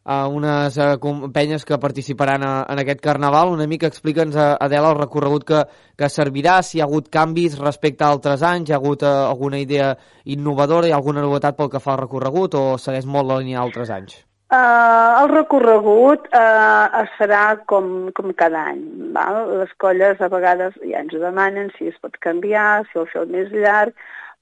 Uh, 0.05 0.27
unes 0.31 0.77
uh, 0.77 0.95
penyes 1.33 1.65
que 1.65 1.77
participaran 1.77 2.43
a, 2.43 2.65
en 2.69 2.79
aquest 2.79 3.01
carnaval. 3.01 3.49
Una 3.49 3.67
mica 3.67 3.87
explica'ns, 3.87 4.35
uh, 4.35 4.55
Adela, 4.59 4.91
el 4.91 4.97
recorregut 4.97 5.43
que, 5.43 5.65
que 5.97 6.09
servirà, 6.09 6.61
si 6.61 6.77
hi 6.77 6.81
ha 6.81 6.85
hagut 6.85 7.09
canvis 7.09 7.59
respecte 7.59 8.03
a 8.03 8.09
altres 8.09 8.41
anys, 8.41 8.69
hi 8.69 8.73
ha 8.73 8.77
hagut 8.77 9.03
uh, 9.03 9.27
alguna 9.27 9.59
idea 9.59 9.97
innovadora, 10.25 10.87
hi 10.87 10.91
ha 10.91 10.95
alguna 10.95 11.21
novetat 11.21 11.57
pel 11.57 11.69
que 11.69 11.79
fa 11.79 11.91
al 11.91 11.99
recorregut 11.99 12.55
o 12.55 12.77
segueix 12.77 13.05
molt 13.05 13.27
la 13.27 13.39
línia 13.39 13.59
d'altres 13.59 13.89
anys? 13.89 14.28
Uh, 14.49 15.21
el 15.21 15.27
recorregut 15.29 16.23
uh, 16.33 16.85
es 17.03 17.11
farà 17.19 17.41
com, 17.69 18.09
com 18.17 18.31
cada 18.37 18.63
any. 18.71 18.79
Val? 19.13 19.43
Les 19.59 19.73
colles 19.83 20.23
a 20.25 20.29
vegades 20.33 20.79
ja 20.81 21.03
ens 21.03 21.13
ho 21.13 21.21
demanen 21.21 21.69
si 21.75 21.91
es 21.91 21.99
pot 22.01 22.17
canviar, 22.25 22.81
si 22.89 22.97
ho 22.97 23.05
feu 23.11 23.27
més 23.29 23.51
llarg, 23.53 23.93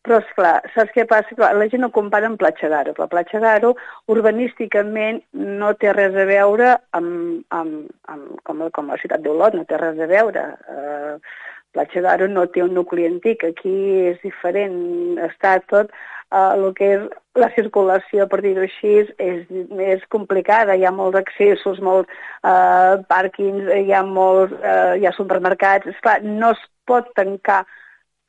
però 0.08 0.22
és 0.24 0.30
clar, 0.38 0.54
saps 0.72 0.96
què 0.96 1.04
passa? 1.10 1.36
Clar, 1.36 1.52
la 1.60 1.68
gent 1.68 1.84
ho 1.84 1.92
compara 1.92 2.30
amb 2.32 2.40
Platja 2.40 2.70
d'Aro. 2.72 2.94
La 2.96 3.10
Platja 3.12 3.42
d'Aro 3.44 3.74
urbanísticament 4.14 5.20
no 5.36 5.74
té 5.76 5.92
res 5.92 6.16
a 6.16 6.24
veure 6.30 6.70
amb, 6.96 7.44
amb, 7.60 7.92
amb 8.08 8.40
com, 8.48 8.64
com 8.80 8.96
la 8.96 9.02
ciutat 9.04 9.28
d'Olot, 9.28 9.60
no 9.60 9.68
té 9.68 9.82
res 9.82 10.00
a 10.00 10.08
veure. 10.08 10.48
Uh, 10.72 11.44
Platja 11.76 12.06
d'Aro 12.08 12.32
no 12.32 12.48
té 12.48 12.64
un 12.64 12.72
nucli 12.80 13.12
antic, 13.12 13.44
aquí 13.44 13.76
és 14.14 14.24
diferent, 14.24 14.80
està 15.28 15.58
tot 15.68 15.92
eh, 16.32 16.52
el 16.56 16.74
que 16.78 16.92
és 16.98 17.08
la 17.38 17.50
circulació, 17.56 18.28
per 18.28 18.42
dir-ho 18.42 18.64
així, 18.66 18.94
és 19.18 19.50
més 19.72 20.06
complicada. 20.14 20.76
Hi 20.76 20.86
ha 20.88 20.94
molts 20.96 21.20
accessos, 21.20 21.82
molts 21.84 22.10
eh, 22.44 22.96
pàrquings, 23.12 23.70
hi 23.84 23.94
ha 23.94 24.04
molts, 24.06 24.56
eh, 24.62 24.96
hi 25.02 25.06
ha 25.08 25.16
supermercats. 25.18 25.90
Esclar, 25.94 26.22
no 26.24 26.54
es 26.56 26.64
pot 26.88 27.12
tancar 27.20 27.64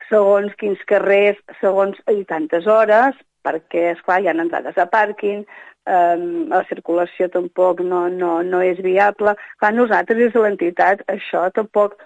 segons 0.09 0.53
quins 0.59 0.81
carrers, 0.89 1.39
segons 1.61 1.97
i 2.11 2.23
tantes 2.29 2.67
hores, 2.67 3.17
perquè, 3.45 3.91
esclar, 3.95 4.21
hi 4.21 4.29
ha 4.29 4.35
entrades 4.35 4.77
a 4.77 4.87
pàrquing, 4.89 5.43
eh, 5.89 6.15
la 6.53 6.63
circulació 6.69 7.29
tampoc 7.33 7.81
no, 7.85 8.07
no, 8.09 8.39
no 8.43 8.61
és 8.65 8.81
viable. 8.85 9.35
Clar, 9.59 9.73
nosaltres 9.75 10.19
des 10.19 10.33
de 10.35 10.45
l'entitat 10.45 11.03
això 11.11 11.47
tampoc, 11.55 11.97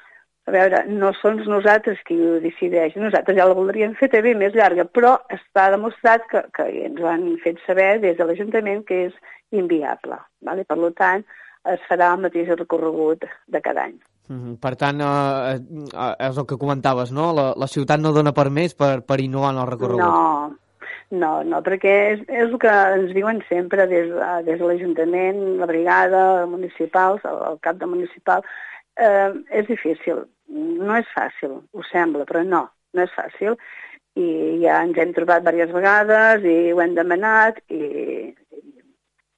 a 0.45 0.51
veure, 0.51 0.83
no 0.91 1.13
som 1.15 1.37
nosaltres 1.47 2.01
qui 2.07 2.17
ho 2.19 2.39
decideix, 2.43 2.97
nosaltres 2.99 3.37
ja 3.37 3.47
la 3.47 3.55
voldríem 3.55 3.93
fer 3.99 4.09
també 4.11 4.33
més 4.35 4.55
llarga, 4.55 4.83
però 4.83 5.15
està 5.31 5.69
demostrat 5.71 6.25
que, 6.31 6.43
que 6.55 6.65
ens 6.83 6.99
ho 6.99 7.07
han 7.07 7.29
fet 7.43 7.61
saber 7.67 8.01
des 8.03 8.17
de 8.17 8.27
l'Ajuntament 8.27 8.83
que 8.87 9.05
és 9.07 9.13
inviable. 9.55 10.19
Vale? 10.43 10.65
Per 10.67 10.77
tant, 10.99 11.23
es 11.71 11.85
farà 11.87 12.11
el 12.13 12.25
mateix 12.25 12.51
recorregut 12.57 13.23
de 13.47 13.61
cada 13.61 13.85
any. 13.87 13.95
Mm 14.27 14.39
-hmm. 14.39 14.59
Per 14.59 14.75
tant, 14.75 14.99
eh, 14.99 15.55
eh, 15.55 16.27
és 16.29 16.37
el 16.37 16.45
que 16.45 16.57
comentaves, 16.57 17.11
no? 17.11 17.33
La, 17.33 17.53
la 17.55 17.67
ciutat 17.67 17.99
no 17.99 18.11
dona 18.11 18.31
per 18.31 18.49
més 18.49 18.75
per, 18.75 19.01
per 19.05 19.19
innovar 19.19 19.51
en 19.53 19.59
el 19.59 19.67
recorregut. 19.67 20.01
No, 20.01 20.55
no, 21.11 21.43
no, 21.43 21.61
perquè 21.61 21.93
és, 22.13 22.19
és 22.27 22.49
el 22.49 22.57
que 22.59 22.71
ens 22.97 23.13
diuen 23.13 23.41
sempre 23.49 23.87
des, 23.87 24.07
des 24.45 24.59
de 24.59 24.65
l'Ajuntament, 24.65 25.57
la 25.59 25.65
brigada 25.65 26.45
municipal, 26.45 27.19
el, 27.23 27.37
el 27.51 27.59
cap 27.59 27.75
de 27.77 27.85
municipal, 27.85 28.41
eh, 28.99 29.31
és 29.49 29.67
difícil, 29.69 30.23
no 30.53 30.99
és 30.99 31.09
fàcil, 31.15 31.57
ho 31.73 31.85
sembla, 31.89 32.27
però 32.29 32.43
no, 32.45 32.65
no 32.93 33.05
és 33.05 33.13
fàcil, 33.15 33.57
i 34.19 34.27
ja 34.61 34.81
ens 34.85 34.97
hem 35.01 35.13
trobat 35.15 35.45
diverses 35.45 35.73
vegades 35.73 36.45
i 36.45 36.57
ho 36.71 36.81
hem 36.83 36.93
demanat 36.97 37.57
i, 37.73 38.33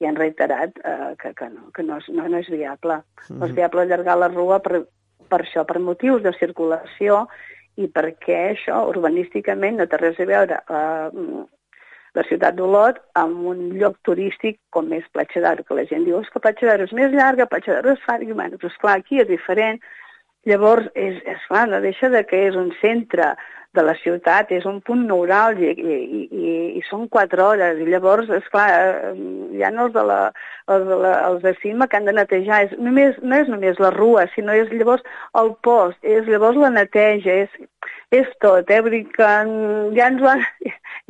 i 0.00 0.08
han 0.08 0.18
reiterat 0.20 0.76
eh, 0.84 1.14
que, 1.20 1.32
que, 1.38 1.48
no, 1.48 1.70
que 1.72 1.84
no, 1.86 1.96
és, 2.02 2.10
no, 2.12 2.26
no 2.28 2.42
és 2.42 2.50
viable. 2.52 3.00
No 3.30 3.48
és 3.48 3.56
viable 3.56 3.86
allargar 3.86 4.18
la 4.20 4.28
rua 4.32 4.60
per, 4.64 4.82
per 5.30 5.40
això, 5.42 5.64
per 5.64 5.80
motius 5.80 6.24
de 6.26 6.34
circulació 6.36 7.24
i 7.80 7.88
perquè 7.92 8.40
això 8.50 8.82
urbanísticament 8.90 9.80
no 9.80 9.88
té 9.88 10.00
res 10.00 10.20
a 10.20 10.28
veure 10.28 10.60
eh, 10.60 11.46
la 12.16 12.24
ciutat 12.28 12.56
d'Olot 12.56 12.98
amb 13.20 13.44
un 13.52 13.62
lloc 13.80 13.98
turístic 14.08 14.58
com 14.74 14.88
és 14.96 15.04
Platja 15.12 15.42
d'Aro, 15.44 15.66
que 15.66 15.76
la 15.76 15.84
gent 15.90 16.06
diu 16.08 16.22
que 16.32 16.42
Platja 16.42 16.70
d'Aro 16.70 16.88
és 16.88 16.94
més 16.96 17.12
llarga, 17.12 17.48
Platja 17.50 17.76
d'Aro 17.76 17.92
és 17.92 18.06
fàcil, 18.08 18.32
bueno, 18.32 18.56
però 18.56 18.72
esclar, 18.72 18.96
aquí 19.00 19.20
és 19.20 19.28
diferent. 19.28 19.82
Llavors, 20.46 20.86
és, 20.94 21.18
és 21.26 21.44
clar, 21.50 21.66
no 21.68 21.82
deixa 21.82 22.08
de 22.08 22.22
que 22.24 22.44
és 22.48 22.56
un 22.56 22.70
centre 22.80 23.34
de 23.76 23.82
la 23.84 23.94
ciutat, 24.00 24.50
és 24.56 24.64
un 24.68 24.78
punt 24.86 25.02
neuràlgic 25.10 25.80
i, 25.82 25.96
i, 26.18 26.20
i, 26.24 26.52
i 26.78 26.82
són 26.88 27.06
quatre 27.12 27.42
hores 27.44 27.80
i 27.82 27.88
llavors, 27.90 28.30
és 28.32 28.46
clar, 28.52 28.66
eh, 28.72 29.10
hi 29.58 29.64
ha 29.66 29.72
els 29.74 29.92
de, 29.92 30.04
la, 30.10 30.20
els 30.72 30.86
de, 30.88 30.98
la, 31.02 31.12
els 31.28 31.42
de 31.44 31.52
cima 31.60 31.88
que 31.90 31.98
han 31.98 32.08
de 32.08 32.14
netejar, 32.16 32.62
és 32.68 32.76
només, 32.80 33.18
no 33.22 33.42
és 33.42 33.50
només 33.52 33.82
la 33.82 33.92
rua, 33.98 34.24
sinó 34.32 34.56
és 34.56 34.72
llavors 34.72 35.04
el 35.42 35.52
post, 35.66 35.98
és 36.02 36.24
llavors 36.30 36.58
la 36.62 36.72
neteja, 36.78 37.42
és, 37.44 37.92
és 38.22 38.32
tot, 38.40 38.70
eh? 38.70 38.80
Vull 38.86 38.96
dir 39.00 39.04
que 39.12 39.32
ja 39.98 40.08
ens, 40.08 40.22
ho 40.24 40.32
han, 40.32 40.46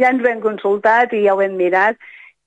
ja 0.00 0.12
ens 0.12 0.22
ho 0.22 0.30
hem 0.30 0.44
consultat 0.44 1.12
i 1.16 1.24
ja 1.26 1.34
ho 1.34 1.42
hem 1.44 1.56
mirat 1.56 1.96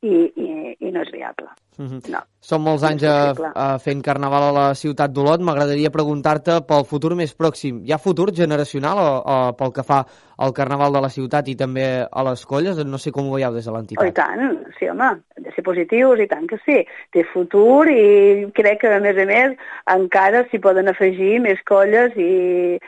i, 0.01 0.15
i, 0.15 0.51
i 0.79 0.91
no 0.93 1.01
és 1.03 1.11
viable. 1.11 1.49
Mm 1.79 1.87
-hmm. 1.87 2.09
no. 2.11 2.19
Són 2.39 2.61
molts 2.61 2.83
anys 2.83 3.03
a, 3.03 3.33
a 3.55 3.79
fent 3.79 4.01
carnaval 4.03 4.43
a 4.43 4.51
la 4.51 4.73
ciutat 4.75 5.11
d'Olot. 5.11 5.41
M'agradaria 5.41 5.89
preguntar-te 5.89 6.61
pel 6.67 6.83
futur 6.85 7.15
més 7.15 7.35
pròxim. 7.35 7.81
Hi 7.85 7.93
ha 7.93 7.97
futur 7.97 8.33
generacional 8.33 8.97
o, 8.97 9.09
o 9.35 9.53
pel 9.59 9.71
que 9.71 9.83
fa 9.83 10.03
al 10.37 10.53
carnaval 10.53 10.93
de 10.93 11.01
la 11.01 11.09
ciutat 11.09 11.47
i 11.47 11.55
també 11.55 12.05
a 12.11 12.23
les 12.23 12.45
colles? 12.45 12.83
No 12.85 12.97
sé 12.97 13.11
com 13.11 13.27
ho 13.27 13.35
veieu 13.35 13.53
des 13.53 13.65
de 13.65 13.71
l'entitat. 13.71 14.03
Oh, 14.03 14.07
I 14.07 14.11
tant, 14.11 14.65
sí, 14.79 14.89
home, 14.89 15.09
de 15.37 15.51
ser 15.55 15.63
positius, 15.63 16.19
i 16.19 16.27
tant 16.27 16.47
que 16.47 16.57
sí. 16.65 16.85
Té 17.11 17.23
futur 17.33 17.87
i 17.87 18.51
crec 18.53 18.81
que, 18.81 18.93
a 18.93 18.99
més 18.99 19.17
a 19.17 19.25
més, 19.25 19.55
encara 19.85 20.45
s'hi 20.49 20.59
poden 20.59 20.87
afegir 20.87 21.39
més 21.39 21.59
colles 21.63 22.11
i 22.15 22.79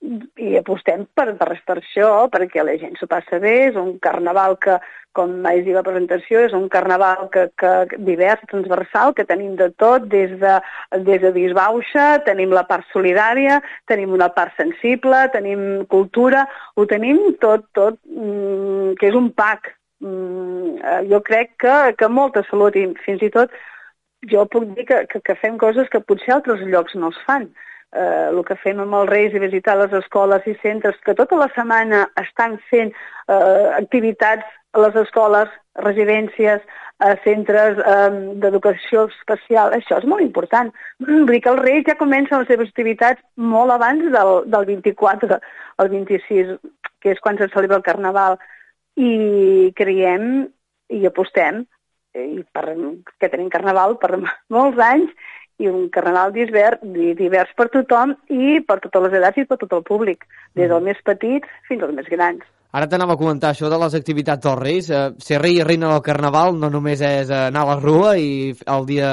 i 0.00 0.56
apostem 0.56 1.04
per, 1.14 1.34
per, 1.36 1.50
per 1.66 1.76
això, 1.76 2.08
perquè 2.32 2.64
la 2.64 2.76
gent 2.80 2.96
s'ho 2.96 3.08
passa 3.10 3.38
bé, 3.42 3.68
és 3.68 3.76
un 3.76 3.98
carnaval 4.02 4.56
que, 4.62 4.78
com 5.16 5.32
vaig 5.44 5.64
dir 5.66 5.74
la 5.74 5.82
presentació, 5.84 6.40
és 6.46 6.54
un 6.56 6.68
carnaval 6.72 7.26
que, 7.34 7.48
que 7.60 7.98
divers, 8.06 8.42
transversal, 8.50 9.12
que 9.16 9.26
tenim 9.28 9.56
de 9.58 9.68
tot, 9.82 10.06
des 10.12 10.32
de, 10.40 10.54
des 11.04 11.20
de 11.24 11.32
disbauxa, 11.36 12.06
tenim 12.24 12.54
la 12.56 12.64
part 12.68 12.86
solidària, 12.94 13.60
tenim 13.90 14.14
una 14.16 14.30
part 14.32 14.56
sensible, 14.56 15.26
tenim 15.34 15.84
cultura, 15.90 16.46
ho 16.76 16.86
tenim 16.88 17.34
tot, 17.42 17.68
tot, 17.76 18.00
mm, 18.08 18.94
que 19.00 19.10
és 19.10 19.18
un 19.18 19.28
pack. 19.36 19.74
Mm, 20.00 20.78
jo 21.10 21.20
crec 21.26 21.58
que, 21.60 21.74
que 21.98 22.08
molta 22.08 22.40
salut 22.48 22.78
i 22.78 22.86
fins 23.04 23.20
i 23.20 23.28
tot 23.34 23.52
jo 24.30 24.46
puc 24.48 24.70
dir 24.72 24.86
que, 24.88 25.02
que, 25.10 25.20
que 25.20 25.36
fem 25.42 25.58
coses 25.60 25.90
que 25.92 26.00
potser 26.00 26.32
altres 26.32 26.62
llocs 26.64 26.96
no 26.96 27.10
es 27.12 27.18
fan 27.26 27.50
eh, 27.92 28.28
el 28.30 28.42
que 28.46 28.56
fem 28.62 28.80
amb 28.82 28.96
els 29.00 29.10
Reis 29.10 29.34
i 29.34 29.42
visitar 29.42 29.76
les 29.78 29.92
escoles 30.00 30.46
i 30.46 30.56
centres 30.62 30.98
que 31.06 31.16
tota 31.18 31.38
la 31.40 31.48
setmana 31.54 32.04
estan 32.22 32.58
fent 32.70 32.92
eh, 32.92 33.66
activitats 33.78 34.46
a 34.72 34.84
les 34.84 34.96
escoles, 35.02 35.50
residències, 35.82 36.62
a 37.00 37.14
centres 37.24 37.80
eh, 37.80 38.10
d'educació 38.42 39.06
especial. 39.08 39.74
Això 39.74 39.98
és 39.98 40.06
molt 40.06 40.22
important. 40.22 40.70
Vull 41.00 41.26
dir 41.30 41.40
que 41.42 41.52
els 41.54 41.64
Reis 41.64 41.88
ja 41.88 41.98
comencen 41.98 42.42
les 42.42 42.50
seves 42.52 42.70
activitats 42.70 43.22
molt 43.36 43.74
abans 43.74 44.06
del, 44.14 44.32
del 44.52 44.68
24 44.74 45.40
al 45.80 45.92
26, 45.96 46.56
que 47.00 47.14
és 47.14 47.22
quan 47.24 47.40
se 47.40 47.48
celebra 47.54 47.80
el 47.80 47.86
Carnaval. 47.86 48.38
I 49.00 49.72
creiem 49.78 50.48
i 50.92 51.04
apostem 51.06 51.64
i 52.18 52.42
per, 52.52 52.66
que 53.22 53.30
tenim 53.30 53.50
Carnaval 53.50 53.96
per 54.02 54.18
molts 54.56 54.80
anys 54.84 55.12
i 55.60 55.68
un 55.68 55.90
carnaval 55.92 56.32
divers, 56.36 56.80
divers 57.18 57.52
per 57.56 57.68
tothom 57.74 58.16
i 58.32 58.60
per 58.66 58.80
totes 58.86 59.06
les 59.06 59.18
edats 59.20 59.42
i 59.42 59.44
per 59.48 59.60
tot 59.60 59.76
el 59.76 59.84
públic, 59.84 60.24
des 60.56 60.70
dels 60.70 60.80
mm. 60.80 60.88
més 60.88 61.04
petits 61.04 61.60
fins 61.68 61.84
als 61.84 61.94
més 61.96 62.08
grans. 62.08 62.48
Ara 62.70 62.86
t'anava 62.86 63.16
a 63.16 63.18
comentar 63.18 63.48
això 63.50 63.66
de 63.66 63.78
les 63.82 63.94
activitats 63.98 64.44
dels 64.44 64.58
Reis. 64.60 64.88
Eh, 64.94 64.98
ser 65.18 65.40
rei 65.42 65.56
i 65.58 65.64
reina 65.66 65.88
del 65.90 66.04
Carnaval 66.06 66.54
no 66.54 66.68
només 66.70 67.00
és 67.02 67.30
anar 67.34 67.64
a 67.64 67.68
la 67.72 67.78
rua 67.80 68.12
i 68.14 68.52
el 68.76 68.86
dia 68.86 69.08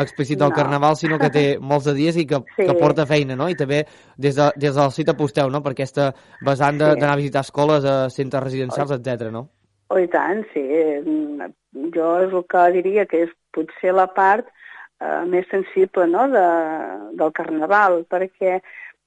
explícit 0.00 0.40
del 0.40 0.48
no. 0.48 0.56
Carnaval, 0.56 0.96
sinó 0.96 1.18
que 1.20 1.28
té 1.34 1.42
molts 1.72 1.90
de 1.90 1.94
dies 1.98 2.16
i 2.16 2.24
que, 2.30 2.40
sí. 2.56 2.64
que 2.64 2.76
porta 2.80 3.04
feina, 3.10 3.36
no? 3.36 3.50
I 3.52 3.58
també 3.58 3.82
des, 4.16 4.32
de, 4.38 4.48
des 4.56 4.72
del 4.78 4.94
site 4.96 5.12
aposteu, 5.12 5.52
no?, 5.52 5.60
per 5.60 5.74
aquesta 5.76 6.08
vessant 6.40 6.80
sí. 6.80 6.86
d'anar 6.86 7.12
a 7.12 7.20
visitar 7.20 7.44
escoles, 7.44 7.84
a 7.84 8.08
centres 8.14 8.46
residencials, 8.48 8.96
etc. 8.96 9.28
no? 9.34 9.44
Oh, 9.92 10.00
i 10.00 10.08
tant, 10.08 10.40
sí. 10.54 10.64
Jo 11.92 12.10
és 12.24 12.32
el 12.32 12.48
que 12.48 12.66
diria 12.78 13.04
que 13.04 13.26
és 13.26 13.36
potser 13.52 13.92
la 13.92 14.08
part 14.16 14.48
eh, 15.02 15.24
més 15.26 15.48
sensible 15.50 16.06
no? 16.10 16.28
de, 16.32 16.46
del 17.18 17.34
carnaval, 17.36 18.02
perquè, 18.10 18.60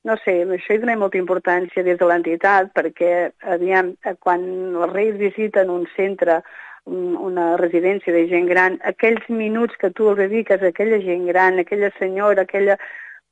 no 0.05 0.17
sé, 0.23 0.41
això 0.57 0.75
hi 0.75 0.83
donem 0.83 1.01
molta 1.01 1.21
importància 1.21 1.85
des 1.87 1.97
de 2.01 2.09
l'entitat, 2.09 2.73
perquè, 2.77 3.13
aviam, 3.55 3.95
eh, 4.03 4.15
quan 4.19 4.45
els 4.75 4.93
reis 4.93 5.15
visiten 5.21 5.71
un 5.73 5.87
centre, 5.95 6.41
un, 6.85 7.15
una 7.29 7.55
residència 7.61 8.13
de 8.13 8.27
gent 8.29 8.51
gran, 8.51 8.77
aquells 8.91 9.25
minuts 9.29 9.77
que 9.81 9.89
tu 9.97 10.11
els 10.11 10.21
dediques 10.21 10.61
a 10.61 10.69
aquella 10.73 11.01
gent 11.01 11.25
gran, 11.31 11.57
aquella 11.59 11.89
senyora, 11.97 12.45
aquella 12.45 12.77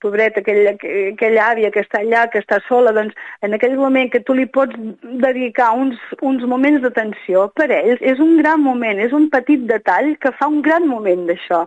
pobreta, 0.04 0.42
aquella, 0.42 0.74
aquella 1.14 1.46
àvia 1.54 1.70
que 1.72 1.84
està 1.86 2.02
allà, 2.04 2.26
que 2.32 2.42
està 2.44 2.60
sola, 2.68 2.92
doncs 2.96 3.16
en 3.46 3.56
aquell 3.56 3.78
moment 3.80 4.10
que 4.12 4.20
tu 4.28 4.36
li 4.36 4.46
pots 4.58 4.76
dedicar 5.24 5.70
uns, 5.80 6.02
uns 6.22 6.44
moments 6.50 6.84
d'atenció 6.84 7.48
per 7.56 7.70
ells, 7.72 8.02
és 8.02 8.20
un 8.20 8.36
gran 8.42 8.60
moment, 8.66 9.00
és 9.00 9.16
un 9.16 9.30
petit 9.32 9.64
detall 9.70 10.16
que 10.20 10.34
fa 10.40 10.50
un 10.52 10.60
gran 10.66 10.90
moment 10.90 11.24
d'això 11.30 11.64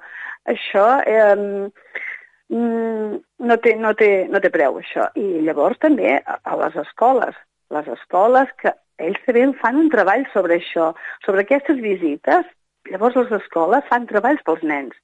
això 0.52 0.86
eh, 1.06 1.70
no, 2.48 3.56
té, 3.62 3.74
no, 3.76 3.92
té, 3.98 4.10
no 4.30 4.40
té 4.40 4.50
preu, 4.54 4.80
això. 4.80 5.08
I 5.18 5.42
llavors 5.46 5.78
també 5.82 6.18
a, 6.18 6.38
a 6.44 6.58
les 6.62 6.76
escoles, 6.86 7.34
les 7.74 7.88
escoles 7.96 8.52
que 8.62 8.72
ells 9.02 9.18
també 9.26 9.48
fan 9.60 9.80
un 9.82 9.90
treball 9.92 10.24
sobre 10.32 10.60
això, 10.60 10.92
sobre 11.24 11.44
aquestes 11.44 11.80
visites, 11.82 12.46
llavors 12.90 13.18
les 13.18 13.34
escoles 13.40 13.84
fan 13.90 14.06
treballs 14.06 14.42
pels 14.46 14.62
nens. 14.62 14.94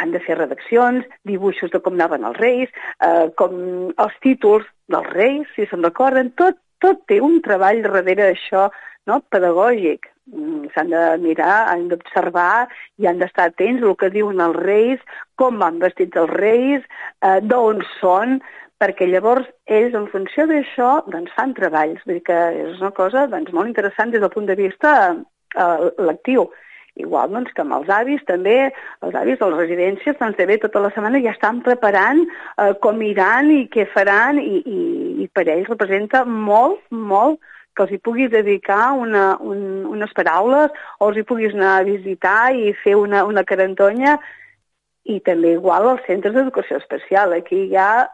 Han 0.00 0.10
de 0.14 0.20
fer 0.22 0.38
redaccions, 0.38 1.04
dibuixos 1.28 1.70
de 1.70 1.78
com 1.82 1.94
anaven 1.94 2.24
els 2.26 2.38
reis, 2.40 2.70
eh, 3.04 3.28
com 3.38 3.54
els 4.04 4.16
títols 4.22 4.66
dels 4.90 5.10
reis, 5.14 5.46
si 5.54 5.68
se'n 5.70 5.84
recorden, 5.86 6.32
tot, 6.40 6.58
tot 6.82 7.04
té 7.10 7.20
un 7.22 7.40
treball 7.44 7.82
darrere 7.84 8.16
d'això 8.22 8.68
no? 9.06 9.20
pedagògic. 9.30 10.08
Mm, 10.32 10.70
s'han 10.72 10.88
de 10.88 11.00
mirar, 11.20 11.68
han 11.68 11.88
d'observar 11.90 12.66
i 12.96 13.08
han 13.08 13.18
d'estar 13.20 13.50
atents 13.50 13.82
al 13.84 13.92
que 14.00 14.08
diuen 14.14 14.40
els 14.40 14.56
reis, 14.56 15.02
com 15.36 15.58
van 15.60 15.76
vestits 15.82 16.16
els 16.16 16.32
reis, 16.32 16.86
eh, 17.20 17.40
d'on 17.44 17.82
són, 17.98 18.38
perquè 18.80 19.08
llavors 19.10 19.50
ells, 19.68 19.92
en 19.92 20.08
funció 20.08 20.46
d'això, 20.48 20.90
doncs 21.12 21.34
fan 21.36 21.52
treballs. 21.58 22.00
Vull 22.06 22.18
dir 22.18 22.24
que 22.30 22.40
és 22.64 22.80
una 22.80 22.94
cosa 22.96 23.26
doncs, 23.28 23.52
molt 23.52 23.68
interessant 23.68 24.16
des 24.16 24.24
del 24.24 24.32
punt 24.32 24.48
de 24.48 24.56
vista 24.56 24.94
eh, 25.12 25.90
lectiu. 26.08 26.48
Igual 26.96 27.32
doncs, 27.34 27.52
que 27.52 27.60
amb 27.60 27.76
els 27.76 27.88
avis 27.92 28.24
també, 28.24 28.58
els 29.04 29.16
avis 29.18 29.38
de 29.40 29.48
les 29.50 29.60
residències 29.60 30.16
doncs, 30.16 30.38
també 30.40 30.56
tota 30.62 30.80
la 30.80 30.92
setmana 30.94 31.20
ja 31.20 31.34
estan 31.36 31.60
preparant 31.66 32.24
eh, 32.24 32.72
com 32.80 33.02
iran 33.04 33.52
i 33.52 33.66
què 33.68 33.90
faran 33.92 34.40
i, 34.40 34.62
i, 34.64 34.84
i 35.26 35.28
per 35.36 35.44
ells 35.50 35.68
representa 35.68 36.24
molt, 36.24 36.80
molt 36.88 37.42
que 37.74 37.84
els 37.84 37.92
hi 37.94 37.98
puguis 37.98 38.30
dedicar 38.30 38.92
una, 38.98 39.34
un, 39.40 39.84
unes 39.90 40.12
paraules 40.16 40.72
o 40.98 41.10
els 41.10 41.18
hi 41.18 41.26
puguis 41.28 41.54
anar 41.54 41.76
a 41.78 41.86
visitar 41.86 42.54
i 42.54 42.72
fer 42.84 42.94
una, 43.00 43.24
una 43.26 43.44
carantonya 43.44 44.18
i 45.04 45.18
també 45.20 45.54
igual 45.58 45.88
als 45.88 46.06
centres 46.06 46.34
d'educació 46.34 46.78
especial. 46.80 47.34
Aquí 47.36 47.66
ja 47.72 48.08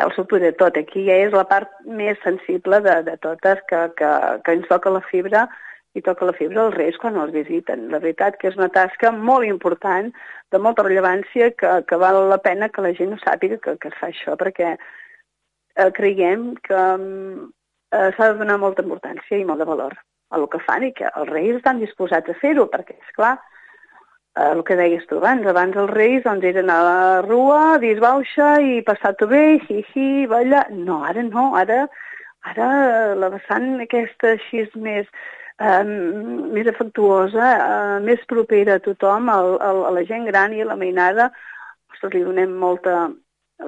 el 0.00 0.12
supo 0.14 0.38
de 0.38 0.52
tot. 0.52 0.76
Aquí 0.78 1.04
ja 1.08 1.18
és 1.26 1.34
la 1.34 1.44
part 1.48 1.72
més 1.84 2.20
sensible 2.24 2.80
de, 2.84 3.00
de 3.08 3.16
totes 3.24 3.60
que, 3.68 3.82
que, 3.98 4.10
que 4.44 4.56
ens 4.56 4.68
toca 4.70 4.92
la 4.94 5.02
fibra 5.10 5.46
i 5.92 6.00
toca 6.00 6.24
la 6.24 6.36
fibra 6.36 6.66
als 6.66 6.76
reis 6.78 6.96
quan 7.00 7.18
els 7.20 7.34
visiten. 7.34 7.88
La 7.92 8.00
veritat 8.00 8.38
que 8.40 8.48
és 8.48 8.56
una 8.56 8.70
tasca 8.72 9.12
molt 9.12 9.44
important, 9.48 10.12
de 10.52 10.60
molta 10.60 10.84
rellevància, 10.86 11.50
que, 11.56 11.72
que 11.88 11.98
val 12.00 12.22
la 12.30 12.40
pena 12.44 12.70
que 12.72 12.84
la 12.84 12.94
gent 12.96 13.12
ho 13.12 13.20
sàpiga 13.20 13.58
que, 13.60 13.76
que 13.80 13.90
es 13.92 13.98
fa 14.00 14.08
això, 14.12 14.36
perquè 14.40 14.72
eh, 14.76 15.90
creiem 15.98 16.52
que 16.64 16.80
eh, 17.92 18.10
s'ha 18.16 18.32
de 18.32 18.38
donar 18.40 18.58
molta 18.62 18.84
importància 18.84 19.38
i 19.38 19.46
molt 19.48 19.62
de 19.62 19.68
valor 19.68 19.96
a 20.32 20.38
el 20.40 20.48
que 20.52 20.60
fan 20.66 20.86
i 20.86 20.92
que 20.96 21.08
els 21.08 21.28
reis 21.28 21.58
estan 21.58 21.80
disposats 21.82 22.32
a 22.32 22.38
fer-ho, 22.40 22.66
perquè, 22.72 22.96
és 22.96 23.16
clar, 23.16 23.34
eh, 24.36 24.48
el 24.48 24.62
que 24.68 24.78
deies 24.80 25.04
tu 25.10 25.20
abans, 25.20 25.46
abans 25.46 25.76
els 25.76 25.92
reis 25.92 26.24
doncs, 26.24 26.46
eren 26.52 26.72
a 26.72 26.78
la 26.86 27.02
rua, 27.26 27.60
disbauxa 27.82 28.54
i 28.64 28.80
passar-ho 28.86 29.28
bé, 29.28 29.44
hi, 29.68 29.84
hi, 29.92 30.08
balla... 30.32 30.64
No, 30.72 31.02
ara 31.08 31.24
no, 31.28 31.52
ara, 31.60 31.84
ara 32.52 32.72
la 33.18 33.30
vessant 33.36 33.74
aquesta 33.84 34.34
així 34.36 34.64
és 34.64 34.74
més 34.88 35.06
eh, 35.60 35.84
més 35.84 36.68
afectuosa, 36.70 37.48
eh, 37.54 37.98
més 38.06 38.22
propera 38.28 38.78
a 38.78 38.84
tothom, 38.84 39.28
al, 39.32 39.56
al, 39.60 39.82
a 39.88 39.96
la 39.98 40.04
gent 40.08 40.26
gran 40.30 40.54
i 40.56 40.62
a 40.62 40.68
la 40.70 40.78
mainada, 40.80 41.30
ostres, 41.92 42.14
li 42.14 42.24
donem 42.24 42.54
molta, 42.58 43.08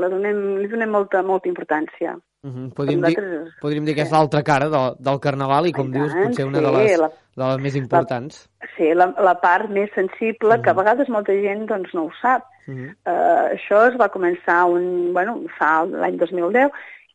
la 0.00 0.11
donem, 0.12 0.45
li 0.62 0.71
donem 0.71 0.90
molta, 0.90 1.23
molta 1.23 1.50
importància. 1.50 2.16
Uh 2.45 2.51
-huh. 2.51 2.75
podríem, 2.75 3.01
dir, 3.01 3.17
podríem 3.61 3.85
dir 3.87 3.95
que 3.95 4.03
és 4.03 4.11
l'altra 4.13 4.43
cara 4.43 4.69
del, 4.69 4.97
del 5.01 5.19
Carnaval 5.19 5.67
i, 5.67 5.73
com 5.73 5.89
I 5.89 5.93
dius, 5.93 6.13
potser 6.13 6.45
una 6.45 6.59
sí, 6.59 6.65
de, 6.65 6.73
les, 6.73 6.99
la, 7.01 7.09
de 7.37 7.45
les 7.45 7.63
més 7.63 7.75
importants. 7.77 8.51
La, 8.61 8.69
sí, 8.77 8.89
la, 8.93 9.07
la 9.19 9.35
part 9.41 9.71
més 9.71 9.89
sensible, 9.95 10.51
uh 10.51 10.55
-huh. 10.55 10.63
que 10.63 10.71
a 10.71 10.81
vegades 10.81 11.09
molta 11.09 11.33
gent 11.33 11.65
doncs, 11.67 11.95
no 11.95 12.05
ho 12.05 12.11
sap. 12.21 12.45
Uh 12.69 12.75
-huh. 12.75 12.91
uh, 13.07 13.45
això 13.57 13.89
es 13.89 13.97
va 13.97 14.13
començar 14.13 14.65
un, 14.69 15.13
bueno, 15.15 15.41
fa 15.59 15.87
l'any 15.87 16.17
2010 16.19 16.71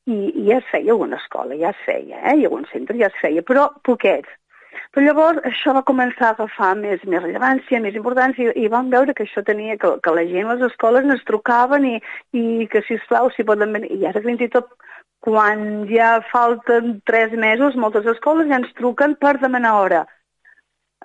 i, 0.05 0.17
i 0.39 0.49
ja 0.49 0.57
es 0.57 0.65
feia 0.71 0.91
alguna 0.91 1.17
escola, 1.17 1.55
ja 1.55 1.69
es 1.69 1.81
feia, 1.85 2.17
eh? 2.31 2.35
i 2.39 2.45
algun 2.45 2.65
centre 2.71 2.97
ja 2.97 3.07
es 3.07 3.21
feia, 3.21 3.41
però 3.41 3.69
poquets. 3.83 4.29
Però 4.91 5.05
llavors 5.05 5.37
això 5.45 5.73
va 5.77 5.85
començar 5.85 6.29
a 6.29 6.35
agafar 6.35 6.75
més, 6.75 7.03
més 7.05 7.21
rellevància, 7.21 7.79
més 7.79 7.95
importància, 7.95 8.49
i, 8.55 8.63
i 8.63 8.67
vam 8.67 8.89
veure 8.89 9.13
que 9.13 9.23
això 9.23 9.43
tenia, 9.45 9.77
que, 9.77 9.99
que 10.01 10.13
la 10.15 10.25
gent, 10.31 10.49
les 10.49 10.61
escoles 10.71 11.05
ens 11.05 11.23
trucaven 11.29 11.85
i, 11.85 11.95
i 12.33 12.67
que, 12.71 12.81
si 12.87 12.97
plau 13.07 13.29
si 13.35 13.43
poden 13.43 13.73
venir. 13.77 13.91
I 13.93 14.07
ara 14.09 14.23
fins 14.25 14.41
i 14.41 14.49
tot 14.49 14.73
quan 15.19 15.87
ja 15.89 16.19
falten 16.31 17.01
tres 17.05 17.33
mesos, 17.35 17.75
moltes 17.75 18.07
escoles 18.07 18.47
ja 18.47 18.59
ens 18.61 18.71
truquen 18.77 19.15
per 19.19 19.37
demanar 19.41 19.75
hora. 19.81 20.01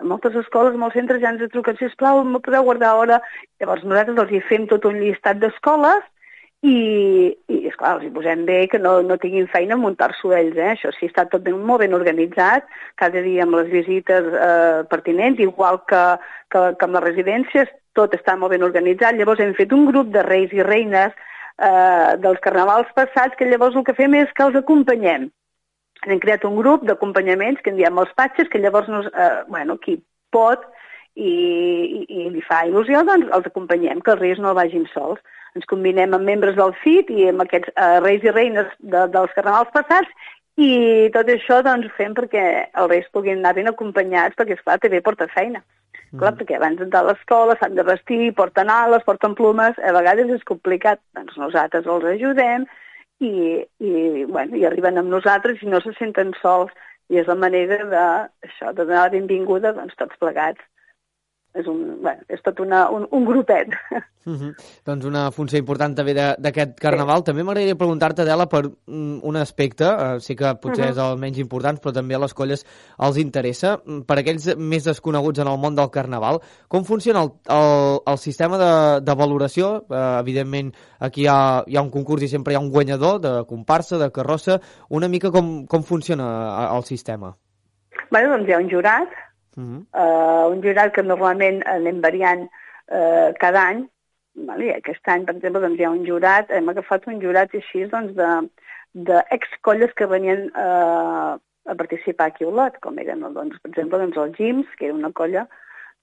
Moltes 0.03 0.35
escoles, 0.39 0.75
molts 0.79 0.97
centres 0.99 1.23
ja 1.23 1.31
ens 1.35 1.43
truquen, 1.53 1.77
si 1.79 1.91
plau, 1.99 2.25
me 2.27 2.41
podeu 2.43 2.65
guardar 2.67 2.95
hora? 2.99 3.21
Llavors 3.61 3.85
nosaltres 3.87 4.19
els 4.25 4.33
hi 4.35 4.43
fem 4.49 4.67
tot 4.71 4.87
un 4.91 4.99
llistat 5.03 5.39
d'escoles 5.43 6.03
i, 6.65 7.35
i 7.53 7.59
esclar, 7.69 7.99
els 7.99 8.07
hi 8.07 8.13
posem 8.15 8.47
bé 8.49 8.65
que 8.73 8.81
no, 8.81 8.97
no 9.07 9.19
tinguin 9.21 9.47
feina 9.53 9.77
a 9.77 9.83
muntar-s'ho 9.83 10.33
ells, 10.33 10.57
eh? 10.57 10.71
això 10.73 10.91
sí, 10.97 11.11
està 11.11 11.27
tot 11.31 11.45
ben, 11.45 11.59
molt 11.69 11.85
ben 11.85 11.95
organitzat, 11.95 12.67
cada 13.01 13.23
dia 13.23 13.45
amb 13.45 13.59
les 13.59 13.69
visites 13.73 14.31
eh, 14.33 14.81
pertinents, 14.91 15.43
igual 15.45 15.83
que, 15.91 16.03
que, 16.51 16.65
que 16.79 16.89
amb 16.89 16.99
les 16.99 17.07
residències, 17.11 17.71
tot 17.95 18.17
està 18.17 18.39
molt 18.41 18.55
ben 18.55 18.65
organitzat, 18.67 19.19
llavors 19.19 19.43
hem 19.45 19.55
fet 19.59 19.75
un 19.77 19.87
grup 19.91 20.11
de 20.15 20.25
reis 20.27 20.55
i 20.57 20.65
reines 20.65 21.13
eh, 21.59 22.17
dels 22.25 22.41
carnavals 22.45 22.91
passats, 22.97 23.37
que 23.39 23.49
llavors 23.49 23.77
el 23.77 23.87
que 23.87 23.97
fem 23.99 24.15
és 24.21 24.33
que 24.35 24.47
els 24.47 24.59
acompanyem. 24.61 25.29
Hem 26.05 26.21
creat 26.21 26.45
un 26.45 26.57
grup 26.59 26.85
d'acompanyaments 26.85 27.63
que 27.65 27.73
en 27.73 27.79
diem 27.81 28.01
els 28.01 28.13
patxes, 28.19 28.51
que 28.53 28.61
llavors 28.61 28.91
nos, 28.93 29.07
eh, 29.13 29.45
bueno, 29.49 29.79
qui 29.79 29.99
pot 30.35 30.67
i, 31.15 31.31
i, 31.31 32.03
i 32.09 32.29
li 32.35 32.43
fa 32.45 32.65
il·lusió, 32.69 33.05
doncs 33.07 33.31
els 33.33 33.47
acompanyem, 33.49 34.03
que 34.03 34.13
els 34.17 34.21
reis 34.21 34.43
no 34.43 34.57
vagin 34.59 34.89
sols 34.93 35.23
ens 35.55 35.67
combinem 35.71 36.15
amb 36.17 36.27
membres 36.27 36.57
del 36.59 36.75
FIT 36.83 37.11
i 37.15 37.29
amb 37.31 37.45
aquests 37.45 37.71
eh, 37.75 37.99
reis 38.03 38.25
i 38.27 38.33
reines 38.35 38.71
de, 38.81 39.05
dels 39.15 39.35
carnavals 39.37 39.71
passats 39.75 40.31
i 40.59 41.11
tot 41.15 41.31
això 41.31 41.61
doncs 41.67 41.87
ho 41.87 41.95
fem 41.97 42.15
perquè 42.15 42.45
els 42.67 42.91
reis 42.91 43.07
puguin 43.15 43.41
anar 43.41 43.55
ben 43.59 43.71
acompanyats 43.71 44.39
perquè, 44.39 44.59
esclar, 44.59 44.81
també 44.83 45.03
porta 45.03 45.31
feina. 45.35 45.63
Mm. 46.15 46.21
Clar, 46.23 46.33
perquè 46.39 46.59
abans 46.59 46.79
d'entrar 46.79 47.03
a 47.03 47.09
l'escola 47.11 47.57
s'han 47.59 47.75
de 47.75 47.85
vestir, 47.87 48.33
porten 48.39 48.71
ales, 48.71 49.03
porten 49.07 49.35
plumes, 49.35 49.79
a 49.83 49.93
vegades 49.97 50.31
és 50.31 50.47
complicat. 50.47 51.03
Doncs 51.19 51.39
nosaltres 51.41 51.89
els 51.91 52.07
ajudem 52.15 52.69
i, 53.19 53.65
i, 53.83 54.25
bueno, 54.31 54.55
i 54.55 54.65
arriben 54.69 55.01
amb 55.01 55.11
nosaltres 55.11 55.63
i 55.63 55.71
no 55.73 55.83
se 55.83 55.95
senten 55.99 56.33
sols. 56.41 56.71
I 57.13 57.19
és 57.21 57.27
la 57.29 57.37
manera 57.37 57.83
de, 57.91 58.05
això, 58.47 58.71
de 58.73 58.87
donar 58.87 59.09
la 59.09 59.13
benvinguda 59.13 59.75
doncs, 59.77 59.93
tots 59.99 60.17
plegats 60.23 60.63
és, 61.55 61.67
un, 61.71 62.01
bueno, 62.03 62.25
és 62.29 62.43
tot 62.43 62.59
una, 62.61 62.85
un, 62.91 63.07
un 63.15 63.25
grupet. 63.25 63.71
Uh 64.27 64.33
-huh. 64.35 64.53
Doncs 64.85 65.05
una 65.07 65.31
funció 65.31 65.59
important 65.59 65.95
també 65.95 66.15
d'aquest 66.15 66.79
carnaval. 66.81 67.19
Sí. 67.19 67.25
També 67.31 67.45
m'agradaria 67.45 67.77
preguntar-te, 67.77 68.23
Adela, 68.23 68.49
per 68.49 68.65
mm, 68.87 69.21
un 69.23 69.37
aspecte, 69.37 69.85
eh, 69.85 70.21
sí 70.21 70.35
que 70.35 70.55
potser 70.57 70.85
uh 70.85 70.89
-huh. 70.89 70.93
és 70.93 70.99
el 70.99 71.19
menys 71.19 71.39
important, 71.39 71.79
però 71.81 71.93
també 71.93 72.15
a 72.15 72.19
les 72.19 72.35
colles 72.35 72.67
els 72.99 73.17
interessa. 73.19 73.81
Mm, 73.85 74.01
per 74.01 74.19
aquells 74.19 74.57
més 74.57 74.85
desconeguts 74.85 75.39
en 75.39 75.49
el 75.49 75.59
món 75.59 75.75
del 75.75 75.91
carnaval, 75.91 76.41
com 76.69 76.85
funciona 76.85 77.23
el, 77.23 77.31
el, 77.49 78.01
el 78.07 78.19
sistema 78.19 78.59
de, 78.59 79.01
de 79.01 79.15
valoració? 79.15 79.85
Eh, 79.91 80.19
evidentment, 80.21 80.75
aquí 80.99 81.23
hi 81.23 81.29
ha, 81.29 81.63
hi 81.67 81.77
ha 81.77 81.83
un 81.83 81.91
concurs 81.91 82.23
i 82.23 82.29
sempre 82.29 82.53
hi 82.53 82.57
ha 82.57 82.61
un 82.61 82.71
guanyador 82.71 83.21
de 83.21 83.45
comparsa, 83.47 83.99
de 83.99 84.11
carrossa. 84.11 84.61
Una 84.89 85.09
mica 85.09 85.31
com, 85.31 85.67
com 85.67 85.83
funciona 85.83 86.25
eh, 86.73 86.77
el 86.77 86.83
sistema? 86.83 87.37
Bé, 88.11 88.27
doncs 88.27 88.49
hi 88.49 88.53
ha 88.53 88.59
un 88.59 88.71
jurat, 88.71 89.09
Uh 89.57 89.63
-huh. 89.63 89.81
uh, 90.03 90.53
un 90.53 90.63
jurat 90.63 90.93
que 90.93 91.03
normalment 91.03 91.63
anem 91.67 92.01
variant 92.01 92.49
uh, 92.91 93.33
cada 93.39 93.61
any. 93.71 93.89
Vale? 94.35 94.75
Aquest 94.75 95.09
any, 95.09 95.25
per 95.25 95.37
exemple, 95.37 95.61
doncs, 95.61 95.79
hi 95.79 95.85
ha 95.85 95.91
un 95.91 96.07
jurat, 96.07 96.51
hem 96.51 96.69
agafat 96.69 97.07
un 97.07 97.21
jurat 97.23 97.55
així 97.55 97.85
doncs, 97.87 98.15
de, 98.19 98.31
de 98.93 99.21
excolles 99.37 99.93
que 99.95 100.07
venien 100.11 100.51
uh, 100.51 101.39
a 101.65 101.75
participar 101.79 102.27
aquí 102.27 102.45
a 102.45 102.49
Olot, 102.49 102.81
com 102.81 102.99
eren, 102.99 103.23
doncs, 103.37 103.61
per 103.63 103.71
exemple, 103.71 103.99
doncs, 103.99 104.17
el 104.17 104.35
GIMS, 104.35 104.75
que 104.77 104.87
era 104.87 104.95
una 104.95 105.13
colla 105.13 105.47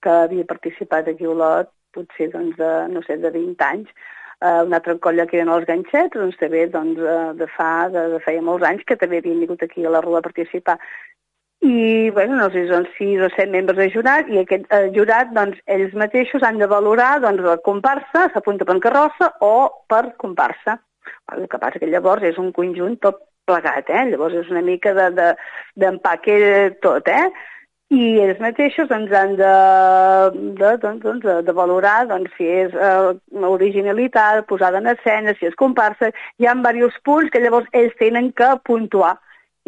que 0.01 0.09
havia 0.09 0.47
participat 0.47 1.07
aquí 1.07 1.25
a 1.25 1.35
Olot 1.35 1.69
potser 1.91 2.31
doncs, 2.31 2.55
de, 2.57 2.71
no 2.87 3.03
sé, 3.03 3.17
de 3.17 3.29
20 3.35 3.67
anys, 3.67 3.91
uh, 4.39 4.63
una 4.63 4.79
altra 4.79 4.95
colla 4.97 5.27
que 5.27 5.37
eren 5.37 5.51
els 5.51 5.67
ganxets, 5.67 6.15
doncs 6.15 6.39
també 6.39 6.65
doncs, 6.71 7.03
de, 7.35 7.47
fa, 7.57 7.89
de, 7.91 8.07
de 8.15 8.19
feia 8.23 8.41
molts 8.41 8.63
anys 8.63 8.87
que 8.87 8.95
també 8.95 9.19
havien 9.19 9.43
vingut 9.43 9.63
aquí 9.67 9.85
a 9.85 9.91
la 9.91 10.01
Rua 10.01 10.23
a 10.23 10.27
participar 10.29 10.79
i 11.61 12.09
bueno, 12.09 12.37
no 12.39 12.47
sé, 12.49 12.63
són 12.69 12.87
sis 12.95 13.21
o 13.21 13.27
set 13.35 13.51
membres 13.53 13.77
de 13.77 13.87
jurat 13.93 14.29
i 14.33 14.39
aquest 14.41 14.65
eh, 14.73 14.87
jurat, 14.95 15.29
doncs, 15.35 15.59
ells 15.69 15.93
mateixos 15.93 16.41
han 16.41 16.57
de 16.57 16.67
valorar 16.69 17.19
doncs, 17.21 17.43
la 17.45 17.59
comparsa, 17.61 18.27
s'apunta 18.33 18.65
per 18.65 18.79
carrossa 18.81 19.29
o 19.45 19.69
per 19.89 20.15
comparsa. 20.17 20.79
El 21.35 21.45
que 21.51 21.59
passa 21.61 21.79
que 21.79 21.89
llavors 21.89 22.25
és 22.25 22.39
un 22.41 22.49
conjunt 22.55 22.97
tot 23.05 23.21
plegat, 23.45 23.91
eh? 23.93 24.07
llavors 24.09 24.39
és 24.41 24.49
una 24.49 24.63
mica 24.65 24.95
d'empaque 24.97 26.39
de, 26.41 26.49
de 26.49 26.79
tot, 26.81 27.07
eh? 27.13 27.29
i 27.93 28.01
ells 28.23 28.41
mateixos 28.41 28.89
doncs, 28.89 29.13
han 29.13 29.37
de, 29.37 29.53
de, 30.57 30.73
doncs, 30.81 31.03
doncs, 31.03 31.21
de, 31.27 31.37
de 31.45 31.55
valorar 31.55 32.07
doncs, 32.09 32.33
si 32.39 32.49
és 32.49 32.73
eh, 32.73 33.13
originalitat, 33.51 34.47
posada 34.49 34.81
en 34.81 34.89
escena, 34.95 35.37
si 35.37 35.45
és 35.51 35.61
comparsa. 35.61 36.09
Hi 36.41 36.49
ha 36.49 36.57
diversos 36.57 36.97
punts 37.05 37.29
que 37.29 37.43
llavors 37.43 37.69
ells 37.77 37.93
tenen 38.01 38.33
que 38.33 38.49
puntuar 38.65 39.13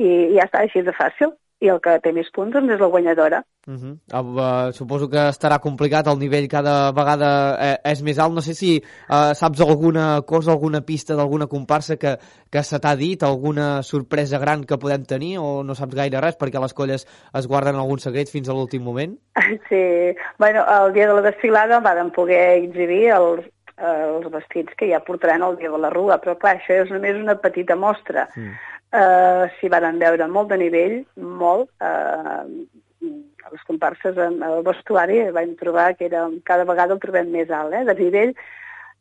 i 0.01 0.33
ja 0.33 0.49
està 0.49 0.65
així 0.65 0.81
de 0.81 0.97
fàcil 0.97 1.35
i 1.63 1.71
el 1.71 1.79
que 1.83 1.95
té 2.03 2.11
més 2.15 2.29
punts 2.35 2.53
doncs, 2.53 2.73
és 2.75 2.81
la 2.81 2.89
guanyadora. 2.91 3.41
Uh 3.65 3.73
-huh. 3.79 3.93
uh, 4.19 4.71
suposo 4.75 5.09
que 5.09 5.21
estarà 5.31 5.59
complicat, 5.59 6.07
el 6.07 6.19
nivell 6.19 6.47
cada 6.49 6.91
vegada 6.91 7.29
eh, 7.59 7.91
és 7.91 8.01
més 8.03 8.19
alt. 8.19 8.33
No 8.33 8.41
sé 8.41 8.53
si 8.53 8.83
uh, 9.09 9.33
saps 9.33 9.61
alguna 9.61 10.21
cosa, 10.25 10.51
alguna 10.51 10.81
pista 10.81 11.15
d'alguna 11.15 11.47
comparsa 11.47 11.95
que, 11.95 12.17
que 12.51 12.63
se 12.63 12.79
t'ha 12.79 12.95
dit, 12.95 13.23
alguna 13.23 13.81
sorpresa 13.83 14.39
gran 14.39 14.65
que 14.65 14.77
podem 14.77 15.05
tenir 15.05 15.37
o 15.39 15.63
no 15.63 15.75
saps 15.75 15.95
gaire 15.95 16.19
res 16.19 16.37
perquè 16.37 16.59
les 16.59 16.73
colles 16.73 17.07
es 17.33 17.47
guarden 17.47 17.75
algun 17.75 17.99
secret 17.99 18.29
fins 18.29 18.49
a 18.49 18.53
l'últim 18.53 18.83
moment? 18.83 19.17
Sí, 19.69 20.15
bueno, 20.37 20.65
el 20.67 20.93
dia 20.93 21.07
de 21.07 21.13
la 21.13 21.21
desfilada 21.21 21.79
vam 21.79 22.11
poder 22.11 22.63
exhibir 22.63 23.11
els, 23.11 23.45
els 23.77 24.31
vestits 24.31 24.73
que 24.75 24.89
ja 24.91 24.99
portaran 24.99 25.41
el 25.41 25.55
dia 25.57 25.71
de 25.71 25.77
la 25.77 25.89
rua, 25.89 26.19
però 26.19 26.35
clar, 26.37 26.57
això 26.57 26.73
és 26.83 26.89
només 26.91 27.15
una 27.15 27.35
petita 27.35 27.75
mostra. 27.75 28.27
Mm 28.35 28.51
eh, 28.93 29.49
s'hi 29.57 29.69
van 29.73 29.99
veure 29.99 30.27
molt 30.29 30.51
de 30.53 30.59
nivell, 30.61 30.97
molt. 31.17 31.69
Eh, 31.81 33.11
a 33.43 33.51
les 33.51 33.63
comparses, 33.67 34.17
en 34.17 34.39
el 34.45 34.61
vestuari, 34.63 35.19
vam 35.35 35.55
trobar 35.59 35.93
que 35.97 36.07
era, 36.07 36.27
cada 36.47 36.67
vegada 36.69 36.95
el 36.95 37.01
trobem 37.03 37.31
més 37.33 37.51
alt, 37.51 37.73
eh, 37.73 37.83
de 37.89 37.97
nivell. 37.99 38.31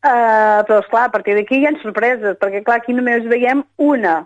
Eh, 0.02 0.58
però, 0.66 0.80
esclar, 0.80 1.06
a 1.06 1.14
partir 1.14 1.36
d'aquí 1.36 1.60
hi 1.60 1.68
ha 1.68 1.76
sorpreses, 1.82 2.38
perquè, 2.40 2.64
clar, 2.66 2.80
aquí 2.80 2.96
només 2.96 3.28
veiem 3.30 3.62
una, 3.78 4.16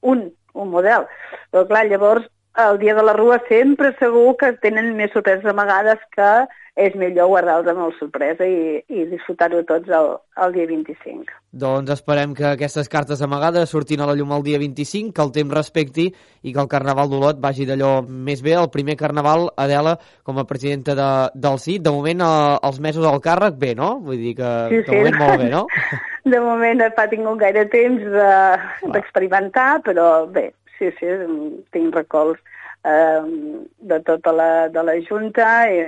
un, 0.00 0.28
un 0.54 0.70
model. 0.72 1.04
Però, 1.52 1.66
clar, 1.68 1.84
llavors, 1.90 2.28
el 2.58 2.78
dia 2.80 2.94
de 2.94 3.04
la 3.06 3.14
rua 3.14 3.38
sempre 3.48 3.92
segur 4.00 4.32
que 4.40 4.54
tenen 4.64 4.94
més 4.98 5.12
sorpreses 5.14 5.46
amagades 5.46 6.00
que 6.16 6.30
és 6.78 6.94
millor 6.94 7.26
guardar-los 7.32 7.66
amb 7.72 7.88
el 7.88 7.94
sorpresa 7.98 8.46
i, 8.46 8.78
i 8.86 9.04
disfrutar-ho 9.10 9.64
tots 9.66 9.90
el, 9.90 10.12
el 10.44 10.52
dia 10.54 10.66
25. 10.70 11.34
Doncs 11.58 11.90
esperem 11.90 12.36
que 12.38 12.46
aquestes 12.52 12.90
cartes 12.92 13.22
amagades 13.24 13.72
surtin 13.74 14.04
a 14.04 14.06
la 14.06 14.14
llum 14.14 14.30
el 14.36 14.44
dia 14.46 14.60
25, 14.62 15.10
que 15.16 15.24
el 15.24 15.32
temps 15.34 15.56
respecti 15.56 16.06
i 16.08 16.52
que 16.54 16.62
el 16.62 16.70
Carnaval 16.70 17.10
d'Olot 17.10 17.40
vagi 17.42 17.66
d'allò 17.66 17.90
més 18.06 18.44
bé. 18.46 18.54
El 18.60 18.70
primer 18.70 18.94
Carnaval, 19.00 19.48
Adela, 19.58 19.96
com 20.22 20.38
a 20.38 20.46
presidenta 20.46 20.94
de, 20.98 21.08
del 21.34 21.58
CIT, 21.64 21.82
de 21.82 21.94
moment 21.96 22.22
eh, 22.28 22.54
els 22.70 22.78
mesos 22.84 23.08
al 23.10 23.18
càrrec, 23.24 23.58
bé, 23.58 23.72
no? 23.78 23.96
Vull 24.04 24.22
dir 24.22 24.36
que 24.38 24.52
sí, 24.70 24.84
de 24.86 25.00
moment 25.00 25.18
molt 25.24 25.42
bé, 25.42 25.50
no? 25.56 25.64
de 26.36 26.44
moment 26.44 26.78
no 26.78 26.86
he 26.86 27.08
tingut 27.10 27.42
gaire 27.42 27.66
temps 27.74 28.06
d'experimentar, 28.94 29.70
de, 29.80 29.84
però 29.90 30.06
bé, 30.30 30.52
sí, 30.78 30.92
sí, 31.00 31.10
tinc 31.74 31.98
recolz 31.98 32.38
eh, 32.86 33.20
de 33.90 34.00
tota 34.06 34.32
la, 34.32 34.50
de 34.70 34.86
la 34.86 34.98
Junta 35.10 35.50
i 35.74 35.82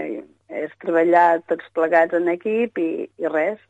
és 0.50 0.72
treballar 0.82 1.40
tots 1.48 1.66
plegats 1.76 2.16
en 2.18 2.28
equip 2.32 2.78
i, 2.78 2.90
i 3.06 3.30
res, 3.30 3.60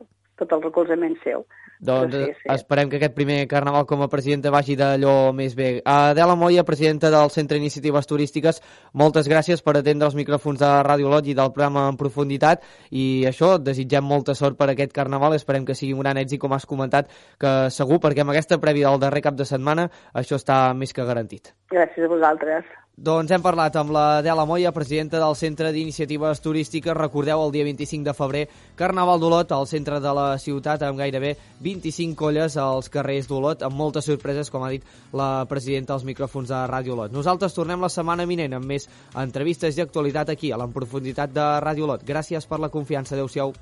tot 0.41 0.53
el 0.55 0.63
recolzament 0.65 1.17
seu. 1.23 1.45
Doncs 1.81 2.13
sí, 2.13 2.25
sí. 2.37 2.49
esperem 2.53 2.91
que 2.91 2.99
aquest 2.99 3.15
primer 3.17 3.39
carnaval 3.49 3.87
com 3.89 4.03
a 4.05 4.07
presidenta 4.09 4.51
vagi 4.53 4.75
d'allò 4.77 5.31
més 5.33 5.55
bé. 5.57 5.69
Adela 5.81 6.35
Moya, 6.37 6.61
presidenta 6.63 7.09
del 7.09 7.31
Centre 7.33 7.57
d'Iniciatives 7.57 8.05
Turístiques, 8.05 8.61
moltes 8.93 9.25
gràcies 9.25 9.65
per 9.65 9.73
atendre 9.79 10.05
els 10.05 10.17
micròfons 10.17 10.61
de 10.61 10.69
Ràdio 10.85 11.09
Lot 11.09 11.25
i 11.25 11.33
del 11.37 11.49
programa 11.55 11.87
en 11.89 11.97
profunditat 11.97 12.61
i 12.91 13.25
això, 13.25 13.55
desitgem 13.57 14.05
molta 14.05 14.37
sort 14.37 14.59
per 14.59 14.69
aquest 14.69 14.93
carnaval, 14.93 15.33
esperem 15.33 15.65
que 15.65 15.77
sigui 15.77 15.97
un 15.97 16.05
gran 16.05 16.21
èxit, 16.21 16.37
com 16.43 16.53
has 16.53 16.69
comentat, 16.69 17.09
que 17.41 17.55
segur, 17.73 17.97
perquè 17.97 18.21
amb 18.21 18.35
aquesta 18.35 18.61
prèvia 18.61 18.93
del 18.93 19.01
darrer 19.01 19.25
cap 19.25 19.41
de 19.41 19.49
setmana 19.49 19.89
això 20.13 20.37
està 20.37 20.67
més 20.77 20.93
que 20.93 21.07
garantit. 21.07 21.55
Gràcies 21.73 22.05
a 22.05 22.13
vosaltres. 22.13 22.69
Doncs 22.97 23.31
hem 23.31 23.41
parlat 23.41 23.75
amb 23.79 23.93
la 23.95 24.21
Dela 24.21 24.43
Moya, 24.45 24.73
presidenta 24.75 25.17
del 25.17 25.35
Centre 25.39 25.71
d'Iniciatives 25.71 26.41
Turístiques. 26.43 26.93
Recordeu, 26.93 27.39
el 27.45 27.51
dia 27.51 27.63
25 27.63 28.03
de 28.03 28.13
febrer, 28.13 28.41
Carnaval 28.75 29.19
d'Olot 29.19 29.51
al 29.55 29.65
centre 29.65 30.01
de 30.03 30.13
la 30.13 30.37
ciutat, 30.37 30.83
amb 30.83 30.99
gairebé 30.99 31.37
25 31.63 32.17
colles 32.19 32.57
als 32.57 32.91
carrers 32.91 33.29
d'Olot, 33.31 33.63
amb 33.63 33.79
moltes 33.79 34.05
sorpreses, 34.05 34.51
com 34.51 34.67
ha 34.67 34.69
dit 34.69 34.83
la 35.13 35.45
presidenta 35.49 35.95
als 35.95 36.03
micròfons 36.03 36.51
de 36.51 36.59
Ràdio 36.67 36.93
Olot. 36.93 37.15
Nosaltres 37.15 37.55
tornem 37.55 37.81
la 37.81 37.89
setmana 37.89 38.27
vinent 38.27 38.53
amb 38.59 38.67
més 38.67 38.89
entrevistes 39.15 39.79
i 39.79 39.85
actualitat 39.87 40.35
aquí, 40.35 40.51
a 40.51 40.59
l'Enprofunditat 40.59 41.31
de 41.33 41.47
Ràdio 41.63 41.87
Olot. 41.87 42.03
Gràcies 42.05 42.45
per 42.45 42.59
la 42.59 42.69
confiança. 42.69 43.15
Adéu-siau. 43.15 43.55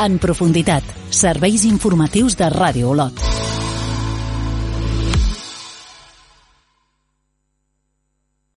En 0.00 0.20
profunditat, 0.20 0.84
serveis 1.10 1.64
informatius 1.64 2.36
de 2.36 2.52
Ràdio 2.52 2.92
Olot. 2.92 3.59